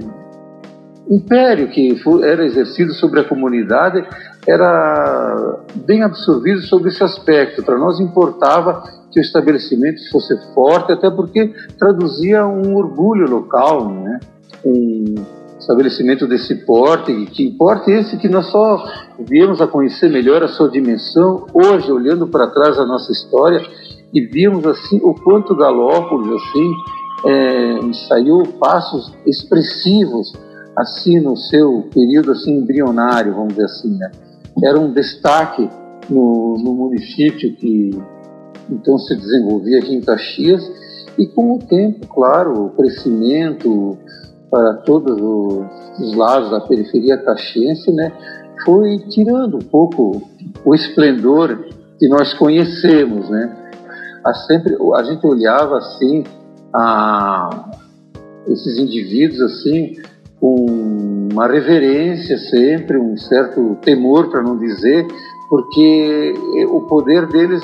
império 1.09 1.67
que 1.69 1.97
era 2.23 2.45
exercido 2.45 2.93
sobre 2.93 3.19
a 3.19 3.23
comunidade 3.23 4.07
era 4.47 5.59
bem 5.85 6.03
absorvido 6.03 6.61
sobre 6.61 6.89
esse 6.89 7.03
aspecto. 7.03 7.63
Para 7.63 7.77
nós 7.77 7.99
importava 7.99 8.83
que 9.11 9.19
o 9.19 9.21
estabelecimento 9.21 9.99
fosse 10.09 10.35
forte, 10.53 10.93
até 10.93 11.09
porque 11.09 11.53
traduzia 11.77 12.45
um 12.45 12.75
orgulho 12.75 13.29
local, 13.29 13.89
né? 13.89 14.19
um 14.63 15.15
estabelecimento 15.61 16.27
desse 16.27 16.55
porte, 16.65 17.25
que 17.27 17.51
porte 17.51 17.91
esse 17.91 18.17
que 18.17 18.27
nós 18.27 18.47
só 18.47 18.83
viemos 19.19 19.61
a 19.61 19.67
conhecer 19.67 20.09
melhor 20.09 20.43
a 20.43 20.47
sua 20.47 20.69
dimensão 20.69 21.45
hoje, 21.53 21.91
olhando 21.91 22.27
para 22.27 22.47
trás 22.47 22.79
a 22.79 22.85
nossa 22.85 23.11
história, 23.11 23.61
e 24.13 24.21
vimos 24.21 24.65
assim 24.65 24.99
o 25.03 25.13
quanto 25.13 25.55
Galópolis 25.55 26.41
assim 26.41 26.71
é, 27.25 27.79
ensaiou 27.85 28.45
passos 28.59 29.13
expressivos 29.25 30.33
assim 30.75 31.19
no 31.19 31.37
seu 31.37 31.87
período 31.93 32.31
assim 32.31 32.57
embrionário, 32.57 33.33
vamos 33.33 33.49
dizer 33.49 33.65
assim, 33.65 33.97
né? 33.97 34.11
Era 34.63 34.79
um 34.79 34.91
destaque 34.91 35.69
no, 36.09 36.57
no 36.57 36.73
município 36.73 37.55
que 37.55 37.91
então 38.69 38.97
se 38.97 39.15
desenvolvia 39.15 39.79
aqui 39.79 39.93
em 39.93 40.01
Caxias 40.01 40.61
e 41.17 41.27
com 41.27 41.55
o 41.55 41.59
tempo, 41.59 42.07
claro, 42.07 42.65
o 42.65 42.69
crescimento 42.71 43.97
para 44.51 44.73
todos 44.85 45.17
os 45.97 46.15
lados 46.15 46.51
da 46.51 46.59
periferia 46.59 47.17
caxiense, 47.17 47.89
né, 47.93 48.11
foi 48.65 48.99
tirando 49.09 49.55
um 49.55 49.61
pouco 49.61 50.21
o 50.65 50.75
esplendor 50.75 51.65
que 51.97 52.07
nós 52.07 52.33
conhecemos, 52.33 53.29
né? 53.29 53.57
A 54.23 54.33
sempre 54.33 54.75
a 54.95 55.03
gente 55.03 55.25
olhava 55.25 55.77
assim 55.77 56.23
a 56.73 57.71
esses 58.47 58.77
indivíduos 58.77 59.41
assim 59.41 59.97
com 60.39 60.65
uma 61.31 61.47
reverência 61.47 62.37
sempre, 62.37 62.97
um 62.97 63.15
certo 63.15 63.77
temor 63.81 64.29
para 64.29 64.41
não 64.41 64.57
dizer, 64.57 65.07
porque 65.49 66.33
o 66.69 66.81
poder 66.81 67.27
deles 67.27 67.61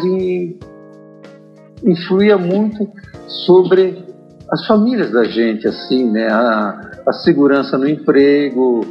influía 1.83 2.37
muito 2.37 2.87
sobre 3.27 4.06
as 4.49 4.65
famílias 4.65 5.11
da 5.11 5.23
gente, 5.25 5.67
assim, 5.67 6.09
né? 6.09 6.27
A, 6.27 6.91
a 7.05 7.13
segurança 7.13 7.77
no 7.77 7.87
emprego, 7.87 8.81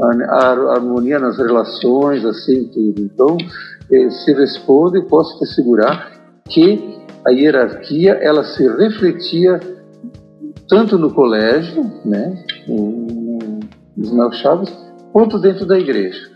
a, 0.00 0.36
a, 0.36 0.74
harmonia 0.74 1.18
nas 1.18 1.38
relações, 1.38 2.24
assim, 2.24 2.68
tudo. 2.68 3.00
Então, 3.00 3.36
eh, 3.90 4.10
se 4.10 4.32
responde, 4.32 5.02
posso 5.08 5.38
te 5.38 5.44
assegurar 5.44 6.12
que 6.48 7.04
a 7.26 7.30
hierarquia 7.30 8.12
ela 8.20 8.44
se 8.44 8.66
refletia 8.76 9.60
tanto 10.68 10.98
no 10.98 11.12
colégio, 11.12 11.84
né, 12.04 12.44
Ismael 13.96 14.32
Chaves, 14.32 14.70
quanto 15.12 15.38
dentro 15.38 15.66
da 15.66 15.78
igreja. 15.78 16.33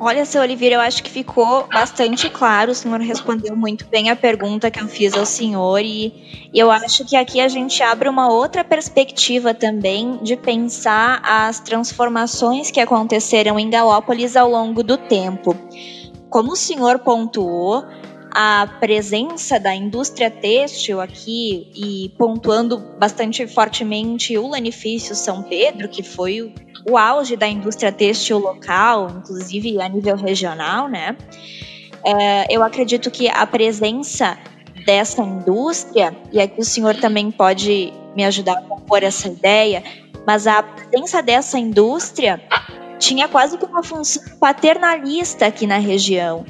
Olha, 0.00 0.24
seu 0.24 0.42
Oliveira, 0.42 0.76
eu 0.76 0.80
acho 0.80 1.02
que 1.02 1.10
ficou 1.10 1.66
bastante 1.66 2.30
claro. 2.30 2.70
O 2.70 2.74
senhor 2.74 3.00
respondeu 3.00 3.56
muito 3.56 3.84
bem 3.86 4.10
a 4.10 4.16
pergunta 4.16 4.70
que 4.70 4.80
eu 4.80 4.86
fiz 4.86 5.12
ao 5.14 5.26
senhor, 5.26 5.80
e 5.80 6.48
eu 6.54 6.70
acho 6.70 7.04
que 7.04 7.16
aqui 7.16 7.40
a 7.40 7.48
gente 7.48 7.82
abre 7.82 8.08
uma 8.08 8.32
outra 8.32 8.62
perspectiva 8.62 9.52
também 9.52 10.18
de 10.22 10.36
pensar 10.36 11.20
as 11.24 11.58
transformações 11.58 12.70
que 12.70 12.78
aconteceram 12.78 13.58
em 13.58 13.68
Galópolis 13.68 14.36
ao 14.36 14.48
longo 14.48 14.84
do 14.84 14.96
tempo. 14.96 15.56
Como 16.30 16.52
o 16.52 16.56
senhor 16.56 17.00
pontuou, 17.00 17.84
a 18.30 18.66
presença 18.78 19.58
da 19.58 19.74
indústria 19.74 20.30
têxtil 20.30 21.00
aqui 21.00 21.70
e 21.74 22.12
pontuando 22.16 22.78
bastante 22.98 23.46
fortemente 23.46 24.36
o 24.36 24.48
Lanifício 24.48 25.14
São 25.14 25.42
Pedro, 25.42 25.88
que 25.88 26.02
foi 26.02 26.52
o 26.88 26.96
auge 26.96 27.36
da 27.36 27.48
indústria 27.48 27.90
têxtil 27.90 28.38
local, 28.38 29.10
inclusive 29.18 29.80
a 29.80 29.88
nível 29.88 30.16
regional, 30.16 30.88
né? 30.88 31.16
É, 32.04 32.54
eu 32.54 32.62
acredito 32.62 33.10
que 33.10 33.28
a 33.28 33.46
presença 33.46 34.38
dessa 34.86 35.22
indústria, 35.22 36.16
e 36.32 36.40
aqui 36.40 36.60
o 36.60 36.64
senhor 36.64 36.94
também 36.96 37.30
pode 37.30 37.92
me 38.16 38.24
ajudar 38.24 38.54
a 38.54 38.62
compor 38.62 39.02
essa 39.02 39.28
ideia, 39.28 39.82
mas 40.26 40.46
a 40.46 40.62
presença 40.62 41.22
dessa 41.22 41.58
indústria 41.58 42.40
tinha 42.98 43.28
quase 43.28 43.56
que 43.58 43.64
uma 43.64 43.82
função 43.82 44.22
paternalista 44.38 45.46
aqui 45.46 45.66
na 45.66 45.78
região. 45.78 46.44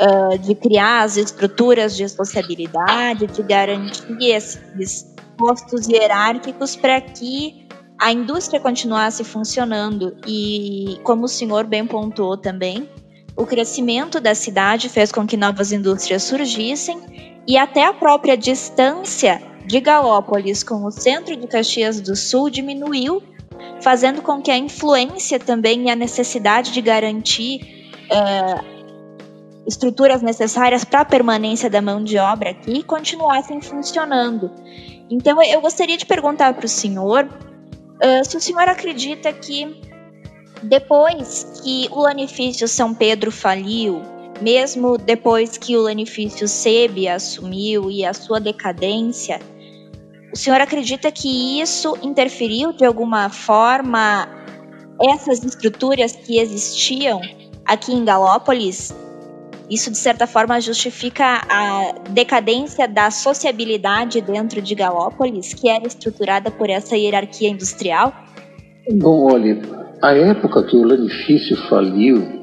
Uh, 0.00 0.38
de 0.38 0.54
criar 0.54 1.02
as 1.02 1.18
estruturas 1.18 1.94
de 1.94 2.08
sociabilidade, 2.08 3.26
de 3.26 3.42
garantir 3.42 4.30
esses 4.30 5.14
postos 5.36 5.86
hierárquicos 5.86 6.74
para 6.74 6.98
que 7.02 7.68
a 7.98 8.10
indústria 8.10 8.58
continuasse 8.58 9.22
funcionando. 9.22 10.16
E, 10.26 10.98
como 11.04 11.26
o 11.26 11.28
senhor 11.28 11.66
bem 11.66 11.86
pontuou 11.86 12.36
também, 12.36 12.88
o 13.36 13.44
crescimento 13.44 14.20
da 14.20 14.34
cidade 14.34 14.88
fez 14.88 15.12
com 15.12 15.26
que 15.26 15.36
novas 15.36 15.70
indústrias 15.70 16.22
surgissem 16.22 17.40
e 17.46 17.56
até 17.58 17.84
a 17.84 17.92
própria 17.92 18.36
distância 18.36 19.40
de 19.66 19.80
Galópolis 19.80 20.62
com 20.62 20.84
o 20.84 20.90
centro 20.90 21.36
de 21.36 21.46
Caxias 21.46 22.00
do 22.00 22.16
Sul 22.16 22.50
diminuiu, 22.50 23.22
fazendo 23.82 24.20
com 24.22 24.42
que 24.42 24.50
a 24.50 24.56
influência 24.56 25.38
também 25.38 25.86
e 25.86 25.90
a 25.90 25.96
necessidade 25.96 26.72
de 26.72 26.80
garantir 26.80 27.90
é, 28.10 28.79
estruturas 29.66 30.22
necessárias 30.22 30.84
para 30.84 31.00
a 31.00 31.04
permanência 31.04 31.70
da 31.70 31.80
mão 31.80 32.02
de 32.02 32.18
obra 32.18 32.50
aqui 32.50 32.82
continuassem 32.82 33.60
funcionando. 33.60 34.50
Então, 35.10 35.42
eu 35.42 35.60
gostaria 35.60 35.96
de 35.96 36.06
perguntar 36.06 36.54
para 36.54 36.66
o 36.66 36.68
senhor 36.68 37.28
Uh, 38.00 38.24
se 38.24 38.34
o 38.34 38.40
senhor 38.40 38.66
acredita 38.66 39.30
que 39.30 39.78
depois 40.62 41.60
que 41.62 41.86
o 41.90 42.00
lanifício 42.00 42.66
São 42.66 42.94
Pedro 42.94 43.30
faliu, 43.30 44.00
mesmo 44.40 44.96
depois 44.96 45.58
que 45.58 45.76
o 45.76 45.82
lanifício 45.82 46.48
Sebe 46.48 47.06
assumiu 47.06 47.90
e 47.90 48.02
a 48.02 48.14
sua 48.14 48.40
decadência, 48.40 49.38
o 50.32 50.36
senhor 50.36 50.62
acredita 50.62 51.12
que 51.12 51.60
isso 51.60 51.94
interferiu 52.02 52.72
de 52.72 52.86
alguma 52.86 53.28
forma 53.28 54.26
essas 54.98 55.44
estruturas 55.44 56.12
que 56.12 56.38
existiam 56.38 57.20
aqui 57.66 57.92
em 57.92 58.02
Galópolis? 58.02 58.94
Isso, 59.70 59.88
de 59.88 59.96
certa 59.96 60.26
forma, 60.26 60.60
justifica 60.60 61.24
a 61.48 61.94
decadência 62.10 62.88
da 62.88 63.08
sociabilidade 63.10 64.20
dentro 64.20 64.60
de 64.60 64.74
Galópolis, 64.74 65.54
que 65.54 65.68
era 65.68 65.86
estruturada 65.86 66.50
por 66.50 66.68
essa 66.68 66.96
hierarquia 66.96 67.50
industrial? 67.50 68.12
Bom, 68.98 69.32
olha, 69.32 69.60
a 70.02 70.12
época 70.12 70.64
que 70.64 70.76
o 70.76 70.82
lanifício 70.82 71.56
faliu 71.68 72.40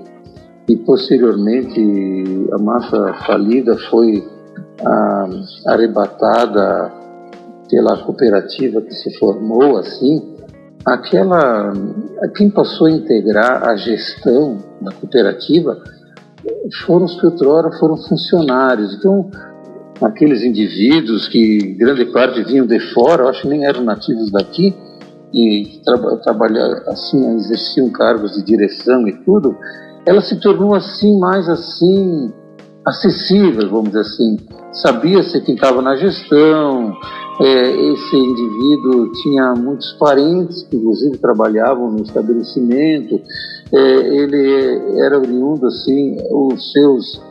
e 0.69 0.77
posteriormente 0.77 1.81
a 2.53 2.57
massa 2.59 3.13
falida 3.25 3.77
foi 3.89 4.23
ah, 4.85 5.29
arrebatada 5.67 6.93
pela 7.69 7.97
cooperativa 8.05 8.81
que 8.81 8.93
se 8.93 9.17
formou 9.17 9.75
assim, 9.77 10.37
aquela 10.85 11.73
quem 12.35 12.49
passou 12.49 12.87
a 12.87 12.91
integrar 12.91 13.67
a 13.67 13.75
gestão 13.75 14.57
da 14.81 14.91
cooperativa 14.93 15.77
foram 16.85 17.05
os 17.05 17.19
que 17.19 17.25
outrora 17.25 17.71
foram 17.79 17.97
funcionários. 17.97 18.95
Então, 18.95 19.29
aqueles 20.01 20.43
indivíduos 20.43 21.27
que 21.27 21.75
grande 21.77 22.05
parte 22.05 22.43
vinham 22.43 22.65
de 22.65 22.79
fora, 22.93 23.23
eu 23.23 23.29
acho 23.29 23.43
que 23.43 23.47
nem 23.47 23.65
eram 23.65 23.83
nativos 23.83 24.31
daqui, 24.31 24.75
e 25.33 25.81
tra 25.83 26.17
trabalhar 26.17 26.83
assim, 26.87 27.35
exerciam 27.35 27.89
cargos 27.89 28.33
de 28.35 28.43
direção 28.43 29.07
e 29.07 29.13
tudo, 29.23 29.55
ela 30.05 30.21
se 30.21 30.39
tornou 30.39 30.73
assim 30.73 31.19
mais 31.19 31.49
assim 31.49 32.31
acessível, 32.85 33.69
vamos 33.69 33.89
dizer 33.89 34.01
assim. 34.01 34.37
Sabia-se 34.71 35.41
quem 35.41 35.55
estava 35.55 35.81
na 35.81 35.95
gestão, 35.97 36.93
é, 37.39 37.91
esse 37.91 38.15
indivíduo 38.15 39.11
tinha 39.11 39.53
muitos 39.53 39.93
parentes 39.93 40.63
que 40.63 40.75
inclusive 40.75 41.17
trabalhavam 41.17 41.91
no 41.91 42.01
estabelecimento, 42.01 43.21
é, 43.71 43.79
ele 43.79 44.99
era 45.01 45.19
oriundo 45.19 45.67
assim, 45.67 46.17
os 46.31 46.71
seus 46.71 47.21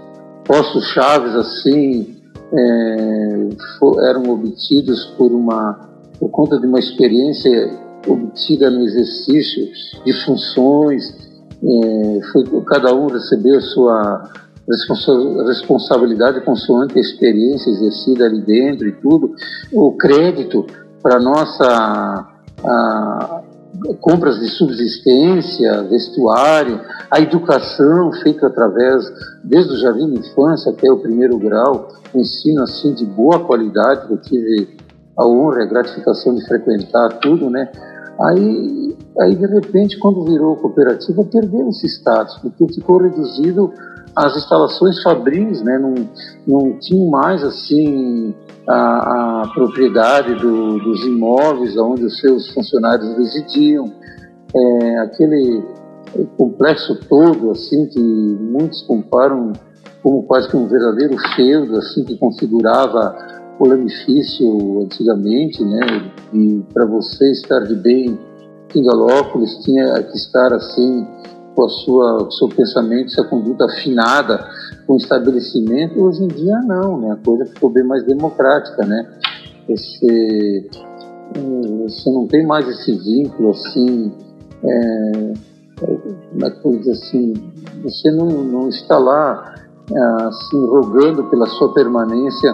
postos 0.45 0.85
chaves 0.89 1.35
assim 1.35 2.17
é, 2.53 3.49
for, 3.79 4.01
eram 4.05 4.31
obtidos 4.31 5.05
por 5.19 5.33
uma 5.33 5.87
por 6.19 6.31
conta 6.31 6.59
de 6.59 6.67
uma 6.67 6.79
experiência 6.79 7.71
obtida 8.07 8.71
no 8.71 8.85
exercício 8.85 9.69
de 10.05 10.13
funções, 10.25 11.15
é, 11.63 12.21
foi 12.33 12.45
cada 12.67 12.95
um 12.95 13.09
recebeu 13.09 13.59
a 13.59 13.61
sua 13.61 14.31
responsabilidade 14.69 16.41
consoante 16.41 16.99
a 16.99 17.01
experiência 17.01 17.71
exercida 17.71 18.27
ali 18.27 18.41
dentro 18.41 18.89
e 18.89 18.93
tudo, 18.93 19.35
o 19.73 19.93
crédito 19.93 20.67
para 21.03 21.21
nossa 21.21 22.27
a, 22.65 23.43
compras 24.01 24.39
de 24.41 24.49
subsistência, 24.49 25.83
vestuário, 25.85 26.81
a 27.11 27.21
educação 27.21 28.11
feita 28.23 28.47
através, 28.47 29.05
desde 29.45 29.73
o 29.73 29.77
jardim 29.77 30.11
de 30.11 30.21
infância 30.21 30.73
até 30.73 30.91
o 30.91 30.99
primeiro 30.99 31.39
grau, 31.39 31.89
um 32.15 32.21
ensino 32.21 32.63
assim 32.63 32.95
de 32.95 33.05
boa 33.05 33.41
qualidade, 33.41 34.07
que 34.07 34.13
eu 34.15 34.19
tive 34.19 34.77
a 35.17 35.27
honra 35.27 35.61
e 35.61 35.63
a 35.63 35.67
gratificação 35.67 36.35
de 36.35 36.47
frequentar 36.47 37.19
tudo, 37.21 37.49
né? 37.49 37.71
Aí, 38.21 38.97
aí 39.21 39.35
de 39.35 39.47
repente, 39.47 39.99
quando 39.99 40.25
virou 40.25 40.57
cooperativa, 40.57 41.23
perdeu 41.25 41.69
esse 41.69 41.87
status, 41.87 42.39
porque 42.39 42.67
ficou 42.75 42.99
reduzido 42.99 43.73
as 44.17 44.35
instalações 44.35 45.03
fabris, 45.03 45.63
né? 45.63 45.79
Não, 45.79 45.95
não 46.47 46.79
tinham 46.79 47.11
mais 47.11 47.45
assim 47.45 48.35
a, 48.67 49.43
a 49.43 49.49
propriedade 49.55 50.35
do, 50.37 50.79
dos 50.79 51.05
imóveis 51.05 51.77
onde 51.77 52.05
os 52.05 52.19
seus 52.19 52.51
funcionários 52.53 53.15
residiam, 53.17 53.85
é, 54.55 54.99
aquele 55.01 55.63
complexo 56.39 56.99
todo 57.09 57.51
assim 57.51 57.87
que 57.87 58.01
muitos 58.01 58.83
comparam 58.83 59.53
como 60.03 60.23
quase 60.23 60.49
que 60.49 60.57
um 60.57 60.67
verdadeiro 60.67 61.17
feudo 61.35 61.77
assim 61.77 62.05
que 62.05 62.17
configurava 62.17 63.15
o 63.59 63.69
lanifício 63.69 64.83
antigamente, 64.83 65.63
né? 65.63 66.11
E 66.33 66.65
para 66.73 66.87
você 66.87 67.31
estar 67.33 67.61
de 67.61 67.75
bem 67.75 68.19
em 68.75 68.83
Galópolis 68.83 69.59
tinha 69.65 70.03
que 70.03 70.17
estar 70.17 70.53
assim 70.55 71.07
com 71.57 71.65
a 71.65 71.69
sua 71.69 72.31
seu 72.31 72.49
pensamento, 72.49 73.11
sua 73.11 73.25
conduta 73.25 73.65
afinada 73.65 74.47
com 74.87 74.93
o 74.93 74.97
estabelecimento, 74.99 75.99
hoje 76.01 76.23
em 76.23 76.29
dia 76.29 76.61
não, 76.61 77.01
né? 77.01 77.13
A 77.13 77.17
coisa 77.17 77.47
ficou 77.47 77.71
bem 77.71 77.83
mais 77.83 78.05
democrática, 78.05 78.85
né? 78.85 79.09
Esse, 79.69 80.71
hum, 81.37 81.87
você 81.89 82.11
não 82.11 82.27
tem 82.27 82.47
mais 82.47 82.69
esse 82.69 82.93
vínculo 82.93 83.51
assim, 83.51 84.13
como 85.81 86.45
é 86.45 86.61
eu 86.65 86.79
dizer 86.79 86.93
assim, 86.93 87.35
você 87.83 88.11
não, 88.13 88.29
não 88.29 88.69
está 88.69 88.99
lá 88.99 89.55
assim 90.29 90.59
rogando 90.67 91.25
pela 91.25 91.47
sua 91.47 91.73
permanência 91.73 92.53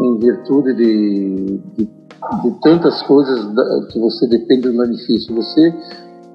em 0.00 0.18
virtude 0.18 0.74
de, 0.74 1.60
de, 1.76 1.84
de 1.84 2.60
tantas 2.62 3.02
coisas 3.02 3.46
que 3.92 3.98
você 3.98 4.26
depende 4.26 4.62
do 4.62 4.78
benefício. 4.78 5.34
Você 5.34 5.74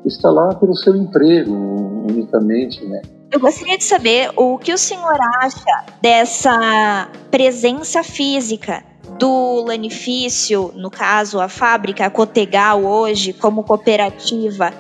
está 0.06 0.30
lá 0.30 0.54
pelo 0.56 0.76
seu 0.76 0.96
emprego 0.96 1.54
unicamente, 2.08 2.84
né? 2.86 3.02
Eu 3.32 3.39
gostaria 3.39 3.78
de 3.78 3.84
saber 3.84 4.32
o 4.38 4.58
que 4.58 4.72
o 4.72 4.78
senhor 4.78 5.17
acha 5.41 5.86
dessa 6.02 7.10
presença 7.30 8.02
física 8.02 8.84
do 9.20 9.63
lanifício, 9.65 10.72
no 10.76 10.89
caso 10.89 11.39
a 11.39 11.50
fábrica 11.50 12.06
a 12.06 12.10
Cotegal 12.10 12.84
hoje 12.84 13.34
como 13.34 13.63
cooperativa. 13.63 14.72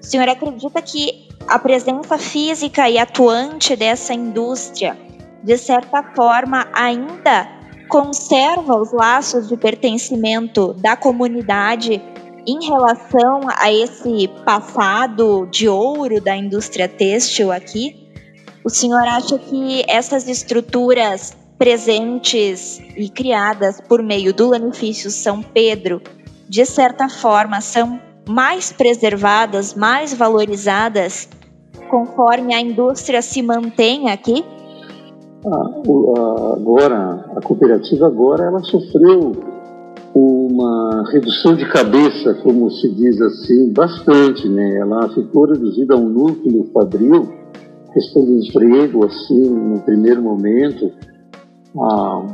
O 0.00 0.06
senhor 0.06 0.28
acredita 0.28 0.80
que 0.80 1.28
a 1.48 1.58
presença 1.58 2.16
física 2.16 2.88
e 2.88 2.98
atuante 2.98 3.74
dessa 3.74 4.14
indústria, 4.14 4.96
de 5.42 5.56
certa 5.56 6.02
forma, 6.14 6.66
ainda 6.72 7.48
conserva 7.88 8.76
os 8.76 8.92
laços 8.92 9.48
de 9.48 9.56
pertencimento 9.56 10.74
da 10.74 10.96
comunidade 10.96 12.02
em 12.46 12.64
relação 12.64 13.40
a 13.58 13.72
esse 13.72 14.28
passado 14.44 15.46
de 15.50 15.68
ouro 15.68 16.20
da 16.20 16.36
indústria 16.36 16.88
têxtil 16.88 17.50
aqui, 17.50 18.08
o 18.64 18.70
senhor 18.70 19.02
acha 19.02 19.36
que 19.38 19.84
essas 19.88 20.28
estruturas 20.28 21.36
presentes 21.58 22.80
e 22.96 23.08
criadas 23.08 23.80
por 23.80 24.02
meio 24.02 24.32
do 24.32 24.50
Lanifício 24.50 25.10
São 25.10 25.42
Pedro, 25.42 26.00
de 26.48 26.64
certa 26.64 27.08
forma, 27.08 27.60
são 27.60 28.00
mais 28.28 28.72
preservadas, 28.72 29.74
mais 29.74 30.14
valorizadas, 30.14 31.28
conforme 31.90 32.54
a 32.54 32.60
indústria 32.60 33.22
se 33.22 33.42
mantém 33.42 34.10
aqui? 34.10 34.44
Ah, 35.46 36.52
agora, 36.56 37.24
a 37.36 37.40
cooperativa 37.40 38.06
agora 38.06 38.44
ela 38.44 38.60
sofreu 38.64 39.55
uma 40.18 41.04
redução 41.12 41.54
de 41.54 41.66
cabeça, 41.66 42.32
como 42.42 42.70
se 42.70 42.88
diz 42.94 43.20
assim, 43.20 43.70
bastante, 43.70 44.48
né? 44.48 44.78
Ela 44.78 45.10
ficou 45.10 45.44
reduzida 45.44 45.94
a 45.94 45.98
um 45.98 46.08
núcleo 46.08 46.70
fabril, 46.72 47.28
questão 47.92 48.24
de 48.24 48.48
emprego, 48.48 49.04
assim, 49.04 49.50
no 49.50 49.78
primeiro 49.80 50.22
momento. 50.22 50.90
Ah, 51.78 52.26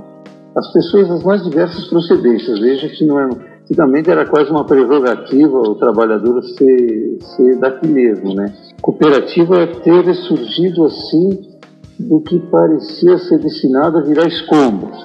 as 0.55 0.73
pessoas 0.73 1.09
das 1.09 1.25
mais 1.25 1.43
diversas 1.43 1.85
procedências, 1.89 2.61
veja 2.61 2.89
que 2.89 3.05
não 3.05 3.19
é, 3.19 3.29
antigamente 3.65 4.09
era 4.09 4.27
quase 4.27 4.49
uma 4.49 4.65
prerrogativa 4.65 5.59
o 5.59 5.75
trabalhador 5.75 6.41
ser, 6.57 7.19
ser 7.35 7.59
daqui 7.59 7.89
mesmo, 7.89 8.33
né? 8.33 8.55
Cooperativa 8.81 9.57
é 9.57 9.67
ter 9.67 10.05
ressurgido 10.05 10.85
assim 10.85 11.51
do 11.99 12.21
que 12.21 12.39
parecia 12.39 13.19
ser 13.19 13.41
destinado 13.41 13.99
a 13.99 14.03
virar 14.03 14.29
escombros 14.29 14.97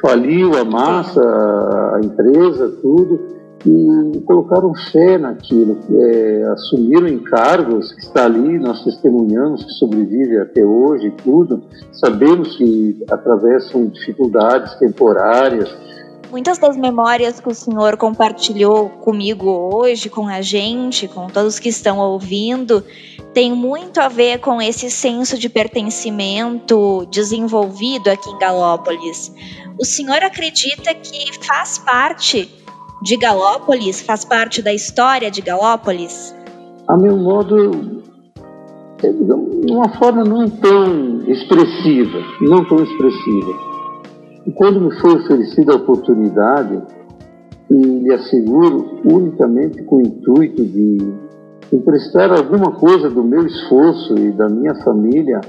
faliu 0.00 0.56
a 0.58 0.64
massa, 0.64 1.20
a 1.20 2.00
empresa, 2.02 2.68
tudo, 2.82 3.34
e 3.66 4.20
colocaram 4.26 4.74
fé 4.92 5.16
naquilo, 5.16 5.78
é, 5.90 6.44
assumiram 6.52 7.08
encargos 7.08 7.92
que 7.92 8.00
está 8.00 8.26
ali, 8.26 8.58
nós 8.58 8.84
testemunhamos 8.84 9.64
que 9.64 9.72
sobrevive 9.72 10.38
até 10.38 10.62
hoje 10.62 11.10
tudo, 11.24 11.62
sabemos 11.92 12.56
que 12.56 13.02
atravessam 13.10 13.86
dificuldades 13.86 14.74
temporárias, 14.74 15.74
Muitas 16.34 16.58
das 16.58 16.76
memórias 16.76 17.38
que 17.38 17.48
o 17.48 17.54
senhor 17.54 17.96
compartilhou 17.96 18.88
comigo 18.88 19.48
hoje, 19.72 20.10
com 20.10 20.26
a 20.26 20.42
gente, 20.42 21.06
com 21.06 21.28
todos 21.28 21.60
que 21.60 21.68
estão 21.68 22.00
ouvindo, 22.00 22.82
tem 23.32 23.52
muito 23.52 24.00
a 24.00 24.08
ver 24.08 24.40
com 24.40 24.60
esse 24.60 24.90
senso 24.90 25.38
de 25.38 25.48
pertencimento 25.48 27.06
desenvolvido 27.08 28.08
aqui 28.10 28.28
em 28.28 28.38
Galópolis. 28.40 29.32
O 29.80 29.84
senhor 29.84 30.24
acredita 30.24 30.92
que 30.92 31.32
faz 31.46 31.78
parte 31.78 32.52
de 33.00 33.16
Galópolis, 33.16 34.00
faz 34.00 34.24
parte 34.24 34.60
da 34.60 34.74
história 34.74 35.30
de 35.30 35.40
Galópolis? 35.40 36.34
A 36.88 36.96
meu 36.96 37.16
modo, 37.16 38.02
de 39.00 39.72
uma 39.72 39.88
forma 40.00 40.24
não 40.24 40.50
tão 40.50 41.22
expressiva, 41.28 42.18
não 42.40 42.64
tão 42.64 42.82
expressiva 42.82 43.73
e 44.46 44.52
quando 44.52 44.80
me 44.80 44.92
foi 45.00 45.14
oferecida 45.14 45.72
a 45.72 45.76
oportunidade, 45.76 46.82
e 47.70 47.74
lhe 47.74 48.12
asseguro, 48.12 49.00
unicamente 49.04 49.82
com 49.84 49.96
o 49.96 50.00
intuito 50.00 50.64
de 50.64 50.98
emprestar 51.72 52.30
alguma 52.30 52.72
coisa 52.72 53.08
do 53.08 53.24
meu 53.24 53.46
esforço 53.46 54.16
e 54.18 54.30
da 54.32 54.48
minha 54.48 54.74
família 54.84 55.40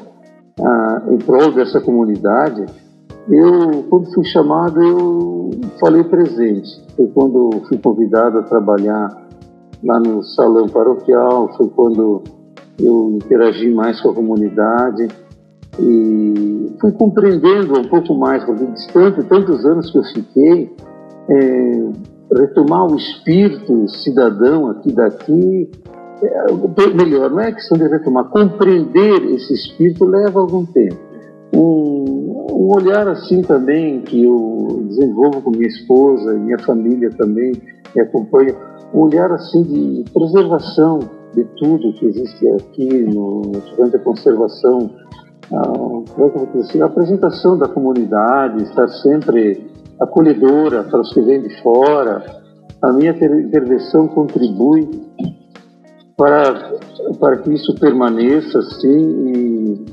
ah, 0.60 1.04
em 1.10 1.18
prol 1.18 1.52
dessa 1.52 1.82
comunidade, 1.82 2.66
eu, 3.30 3.84
quando 3.90 4.14
fui 4.14 4.24
chamado, 4.24 4.82
eu 4.82 5.50
falei 5.80 6.04
presente. 6.04 6.70
Foi 6.96 7.08
quando 7.08 7.62
fui 7.68 7.78
convidado 7.78 8.40
a 8.40 8.44
trabalhar 8.44 9.10
lá 9.84 10.00
no 10.00 10.24
salão 10.24 10.68
paroquial, 10.68 11.54
foi 11.58 11.68
quando 11.70 12.24
eu 12.80 13.18
interagi 13.22 13.70
mais 13.74 14.00
com 14.02 14.10
a 14.10 14.14
comunidade 14.14 15.08
e 15.80 16.76
fui 16.80 16.92
compreendendo 16.94 17.80
um 17.80 17.88
pouco 17.88 18.14
mais, 18.16 18.46
distante 18.74 19.24
tantos 19.28 19.66
anos 19.66 19.92
que 19.92 19.98
eu 19.98 20.04
fiquei, 20.04 20.72
é, 21.30 21.90
retomar 22.38 22.92
o 22.92 22.96
espírito 22.96 23.88
cidadão 23.90 24.70
aqui 24.70 24.92
daqui, 24.94 25.70
é, 26.24 26.94
melhor, 26.94 27.30
não 27.30 27.40
é 27.40 27.52
questão 27.52 27.78
de 27.78 27.88
retomar, 27.88 28.26
compreender 28.30 29.24
esse 29.34 29.54
espírito 29.54 30.06
leva 30.06 30.40
algum 30.40 30.66
tempo. 30.66 30.98
Um, 31.54 32.48
um 32.52 32.76
olhar 32.76 33.08
assim 33.08 33.42
também 33.42 34.02
que 34.02 34.24
eu 34.24 34.84
desenvolvo 34.88 35.42
com 35.42 35.52
minha 35.52 35.68
esposa 35.68 36.34
e 36.34 36.40
minha 36.40 36.60
família 36.60 37.10
também 37.12 37.54
me 37.96 38.02
acompanha, 38.02 38.56
um 38.94 39.02
olhar 39.02 39.32
assim 39.32 39.64
de 39.64 40.12
preservação 40.12 41.00
de 41.34 41.44
tudo 41.58 41.94
que 41.94 42.06
existe 42.06 42.48
aqui 42.50 43.04
no, 43.04 43.42
no 43.42 44.00
conservação 44.00 44.90
a, 45.52 46.84
a 46.84 46.86
apresentação 46.86 47.58
da 47.58 47.68
comunidade, 47.68 48.64
estar 48.64 48.88
sempre 48.88 49.70
acolhedora 50.00 50.84
para 50.84 51.02
os 51.02 51.14
que 51.14 51.22
vêm 51.22 51.42
de 51.42 51.62
fora. 51.62 52.24
A 52.82 52.92
minha 52.92 53.12
intervenção 53.12 54.08
contribui 54.08 54.90
para, 56.18 56.72
para 57.20 57.38
que 57.38 57.54
isso 57.54 57.74
permaneça 57.80 58.60
assim 58.60 59.00
e, 59.34 59.86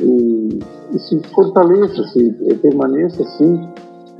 e, 0.00 0.58
e 0.94 0.98
se 0.98 1.20
fortaleça, 1.34 2.02
se 2.04 2.32
permaneça 2.62 3.22
assim 3.22 3.68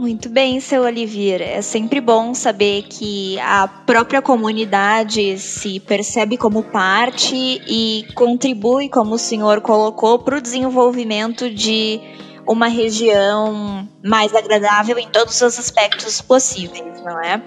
muito 0.02 0.28
bem, 0.28 0.58
seu 0.58 0.82
Olivier. 0.82 1.40
É 1.40 1.62
sempre 1.62 2.00
bom 2.00 2.34
saber 2.34 2.82
que 2.88 3.38
a 3.38 3.68
própria 3.68 4.20
comunidade 4.20 5.38
se 5.38 5.78
percebe 5.78 6.36
como 6.36 6.64
parte 6.64 7.36
e 7.36 8.04
contribui, 8.12 8.88
como 8.88 9.14
o 9.14 9.18
senhor 9.18 9.60
colocou, 9.60 10.18
para 10.18 10.38
o 10.38 10.40
desenvolvimento 10.40 11.48
de 11.48 12.00
uma 12.48 12.66
região 12.66 13.88
mais 14.04 14.34
agradável 14.34 14.98
em 14.98 15.08
todos 15.08 15.40
os 15.40 15.56
aspectos 15.56 16.20
possíveis, 16.20 17.00
não 17.04 17.20
é? 17.20 17.40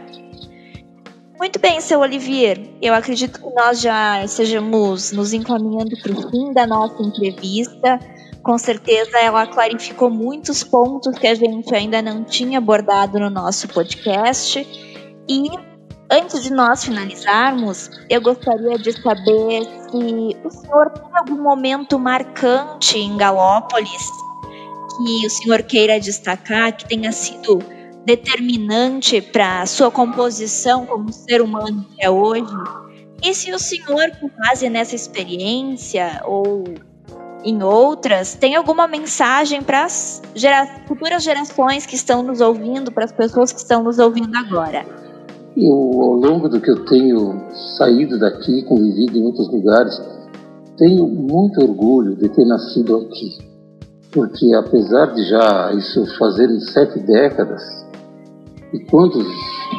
Muito 1.37 1.59
bem, 1.59 1.81
seu 1.81 1.99
Olivier. 1.99 2.57
Eu 2.81 2.93
acredito 2.93 3.37
que 3.41 3.53
nós 3.53 3.81
já 3.81 4.23
estejamos 4.23 5.11
nos 5.11 5.33
encaminhando 5.33 5.97
para 6.01 6.13
o 6.13 6.31
fim 6.31 6.53
da 6.53 6.65
nossa 6.65 7.03
entrevista 7.03 7.99
com 8.45 8.59
certeza 8.59 9.17
ela 9.17 9.47
clarificou 9.47 10.07
muitos 10.07 10.63
pontos 10.63 11.17
que 11.17 11.25
a 11.25 11.33
gente 11.33 11.73
ainda 11.73 11.99
não 11.99 12.23
tinha 12.23 12.59
abordado 12.59 13.19
no 13.19 13.27
nosso 13.27 13.67
podcast. 13.67 14.59
E 15.27 15.49
antes 16.11 16.43
de 16.43 16.53
nós 16.53 16.85
finalizarmos, 16.85 17.89
eu 18.07 18.21
gostaria 18.21 18.77
de 18.77 18.91
saber 19.01 19.63
se 19.63 20.37
o 20.45 20.51
senhor 20.51 20.91
tem 20.91 21.09
algum 21.15 21.41
momento 21.41 21.97
marcante 21.97 22.99
em 22.99 23.17
Galópolis 23.17 24.11
que 24.95 25.25
o 25.25 25.29
senhor 25.31 25.63
queira 25.63 25.99
destacar, 25.99 26.77
que 26.77 26.87
tenha 26.87 27.11
sido 27.11 27.57
determinante 28.05 29.21
para 29.21 29.63
a 29.63 29.65
sua 29.65 29.89
composição 29.89 30.85
como 30.85 31.11
ser 31.11 31.41
humano 31.41 31.83
até 31.93 32.11
hoje. 32.11 32.53
E 33.23 33.33
se 33.33 33.51
o 33.51 33.57
senhor, 33.57 34.11
com 34.21 34.29
base 34.29 34.69
nessa 34.69 34.93
experiência 34.93 36.21
ou 36.25 36.63
em 37.45 37.61
outras, 37.61 38.33
tem 38.33 38.55
alguma 38.55 38.87
mensagem 38.87 39.61
para 39.61 39.85
as 39.85 40.19
gera 40.33 40.65
futuras 40.87 41.23
gerações 41.23 41.85
que 41.85 41.95
estão 41.95 42.23
nos 42.23 42.41
ouvindo, 42.41 42.91
para 42.91 43.05
as 43.05 43.11
pessoas 43.11 43.53
que 43.53 43.59
estão 43.59 43.83
nos 43.83 43.99
ouvindo 43.99 44.35
agora? 44.35 44.83
Eu, 45.55 45.71
ao 45.71 46.13
longo 46.13 46.49
do 46.49 46.59
que 46.59 46.71
eu 46.71 46.83
tenho 46.85 47.39
saído 47.77 48.19
daqui, 48.19 48.63
convivido 48.63 49.17
em 49.17 49.23
outros 49.23 49.47
lugares, 49.49 49.95
tenho 50.75 51.07
muito 51.07 51.61
orgulho 51.61 52.15
de 52.15 52.27
ter 52.29 52.45
nascido 52.45 52.97
aqui. 52.97 53.37
Porque 54.11 54.53
apesar 54.55 55.13
de 55.13 55.23
já 55.29 55.71
isso 55.73 56.03
fazerem 56.17 56.59
sete 56.59 56.99
décadas, 56.99 57.61
e 58.73 58.79
quantos 58.85 59.25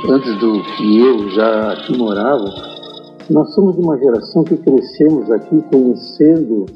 antes 0.09 0.39
do 0.39 0.63
que 0.77 1.01
eu 1.01 1.31
já 1.31 1.73
aqui 1.73 1.99
morava, 1.99 2.45
nós 3.29 3.53
somos 3.55 3.77
uma 3.77 3.99
geração 3.99 4.45
que 4.45 4.57
crescemos 4.57 5.31
aqui 5.33 5.61
conhecendo 5.71 6.67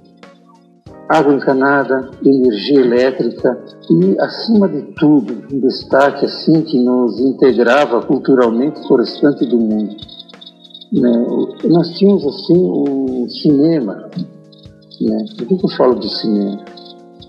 água 1.11 1.35
encanada, 1.35 2.09
energia 2.25 2.81
elétrica 2.81 3.59
e, 3.91 4.17
acima 4.21 4.69
de 4.69 4.83
tudo, 4.95 5.43
um 5.53 5.59
destaque 5.59 6.25
assim 6.25 6.63
que 6.63 6.79
nos 6.79 7.19
integrava 7.19 8.01
culturalmente 8.03 8.81
com 8.87 8.95
o 8.95 8.97
restante 8.97 9.45
do 9.45 9.59
mundo. 9.59 9.97
Né? 10.93 11.27
Nós 11.65 11.91
tínhamos 11.99 12.25
assim 12.25 12.57
um 12.57 13.29
cinema. 13.29 14.09
Né? 15.01 15.25
Por 15.37 15.47
que 15.49 15.65
eu 15.65 15.71
falo 15.77 15.97
do 15.97 16.09
cinema? 16.09 16.65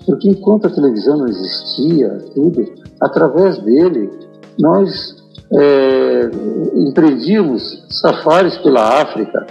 Porque 0.05 0.29
enquanto 0.29 0.67
a 0.67 0.69
televisão 0.69 1.17
não 1.17 1.27
existia, 1.27 2.19
tudo, 2.35 2.63
através 2.99 3.57
dele 3.63 4.11
nós 4.59 5.15
é, 5.53 6.29
empreendíamos 6.75 7.83
safaris 7.89 8.55
pela 8.59 9.01
África, 9.01 9.47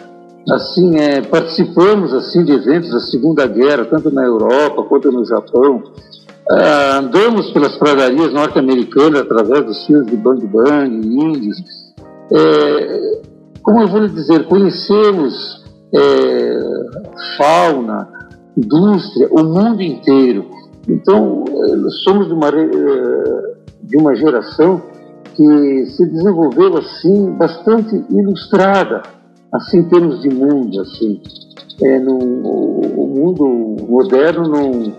assim 0.48 0.96
é, 0.96 1.20
participamos 1.22 2.14
assim 2.14 2.44
de 2.44 2.53
eventos 2.53 2.90
da 2.90 3.00
Segunda 3.00 3.46
Guerra, 3.46 3.85
tanto 3.85 4.11
na 4.11 4.24
Europa 4.24 4.83
quanto 4.85 5.12
no 5.12 5.24
Japão. 5.24 5.83
Ah, 6.50 6.98
andamos 6.98 7.50
pelas 7.53 7.76
pradarias 7.76 8.33
norte-americanas 8.33 9.20
através 9.20 9.64
dos 9.64 9.87
filmes 9.87 10.07
de 10.09 10.16
Bang 10.16 10.44
Bang, 10.46 10.96
índios. 10.96 11.57
é, 12.33 13.20
como 13.62 13.83
eu 13.83 13.88
vou 13.88 14.00
lhe 14.00 14.09
dizer, 14.09 14.46
conhecemos 14.46 15.64
é, 15.94 16.59
fauna, 17.37 18.09
indústria, 18.57 19.29
o 19.31 19.44
mundo 19.44 19.83
inteiro. 19.83 20.46
Então, 20.88 21.44
é, 21.46 21.90
somos 22.05 22.26
de 22.26 22.33
uma, 22.33 22.48
é, 22.48 23.55
de 23.83 23.96
uma 23.96 24.14
geração 24.16 24.83
que 25.35 25.87
se 25.87 26.07
desenvolveu 26.07 26.76
assim 26.79 27.33
bastante 27.33 28.05
ilustrada, 28.11 29.03
assim 29.52 29.78
em 29.78 29.88
termos 29.88 30.20
de 30.22 30.28
mundo, 30.28 30.80
assim. 30.80 31.20
É, 31.82 31.98
no, 31.98 32.18
o 32.18 33.06
mundo 33.08 33.86
moderno 33.88 34.42
não, 34.42 34.92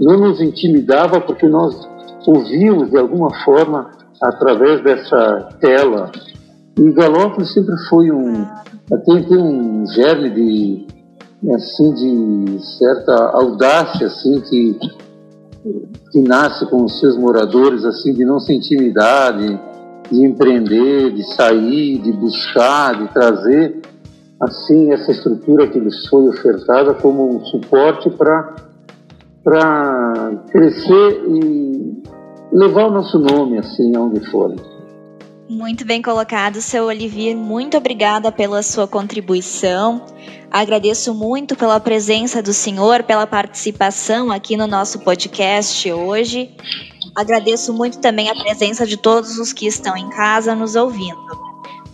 não 0.00 0.28
nos 0.28 0.40
intimidava 0.40 1.20
porque 1.20 1.48
nós 1.48 1.88
ouvíamos 2.26 2.90
de 2.90 2.98
alguma 2.98 3.32
forma 3.44 3.90
através 4.20 4.82
dessa 4.82 5.48
tela. 5.60 6.10
E 6.78 6.92
Galópolis 6.92 7.52
sempre 7.52 7.74
foi 7.88 8.10
um 8.10 8.44
tem, 9.04 9.22
tem 9.24 9.38
um 9.38 9.86
germe 9.86 10.30
de 10.30 10.86
assim 11.54 11.94
de 11.94 12.64
certa 12.78 13.14
audácia 13.34 14.06
assim 14.06 14.40
que 14.40 14.78
que 16.12 16.20
nasce 16.22 16.66
com 16.66 16.84
os 16.84 17.00
seus 17.00 17.16
moradores 17.16 17.84
assim 17.84 18.12
de 18.12 18.24
não 18.24 18.38
se 18.38 18.52
intimidar, 18.54 19.36
de, 20.10 20.14
de 20.14 20.24
empreender, 20.24 21.12
de 21.12 21.22
sair, 21.34 21.98
de 21.98 22.12
buscar, 22.12 22.98
de 22.98 23.12
trazer 23.12 23.82
assim 24.40 24.92
essa 24.92 25.10
estrutura 25.10 25.66
que 25.66 25.78
lhes 25.78 26.06
foi 26.08 26.28
ofertada 26.28 26.94
como 26.94 27.36
um 27.36 27.44
suporte 27.46 28.10
para 28.10 28.54
para 29.42 30.42
crescer 30.50 31.22
e 31.28 32.02
levar 32.52 32.86
o 32.86 32.90
nosso 32.90 33.16
nome 33.16 33.58
assim 33.58 33.94
aonde 33.94 34.28
for. 34.28 34.52
Muito 35.48 35.86
bem 35.86 36.02
colocado, 36.02 36.60
seu 36.60 36.86
Olivier. 36.86 37.36
Muito 37.36 37.76
obrigada 37.76 38.32
pela 38.32 38.60
sua 38.64 38.88
contribuição. 38.88 40.02
Agradeço 40.50 41.14
muito 41.14 41.54
pela 41.54 41.78
presença 41.78 42.42
do 42.42 42.52
senhor, 42.52 43.04
pela 43.04 43.24
participação 43.28 44.32
aqui 44.32 44.56
no 44.56 44.66
nosso 44.66 44.98
podcast 44.98 45.92
hoje. 45.92 46.50
Agradeço 47.16 47.72
muito 47.72 47.98
também 47.98 48.28
a 48.28 48.34
presença 48.34 48.86
de 48.86 48.98
todos 48.98 49.38
os 49.38 49.52
que 49.52 49.66
estão 49.66 49.96
em 49.96 50.10
casa 50.10 50.54
nos 50.54 50.76
ouvindo. 50.76 51.16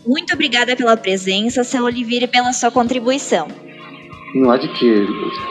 Muito 0.04 0.35
obrigada 0.35 0.74
pela 0.74 0.96
presença, 0.96 1.62
seu 1.62 1.85
Olivier, 1.85 2.24
e 2.24 2.26
pela 2.26 2.52
sua 2.52 2.72
contribuição. 2.72 3.46
Não 4.35 4.50
há 4.50 4.56
de 4.56 4.66
que, 4.68 5.06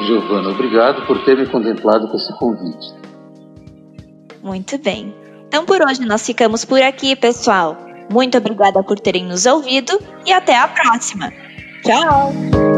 Giovana. 0.06 0.50
Obrigado 0.50 1.06
por 1.08 1.24
ter 1.24 1.38
me 1.38 1.48
contemplado 1.48 2.08
com 2.10 2.18
esse 2.18 2.38
convite. 2.38 3.02
Muito 4.44 4.78
bem. 4.78 5.14
Então 5.48 5.66
por 5.66 5.82
hoje 5.82 6.02
nós 6.02 6.26
ficamos 6.26 6.66
por 6.66 6.82
aqui, 6.82 7.16
pessoal. 7.16 7.78
Muito 8.12 8.38
obrigada 8.38 8.84
por 8.84 9.00
terem 9.00 9.26
nos 9.26 9.46
ouvido 9.46 9.98
e 10.26 10.34
até 10.34 10.58
a 10.58 10.68
próxima. 10.68 11.32
Tchau! 11.84 12.71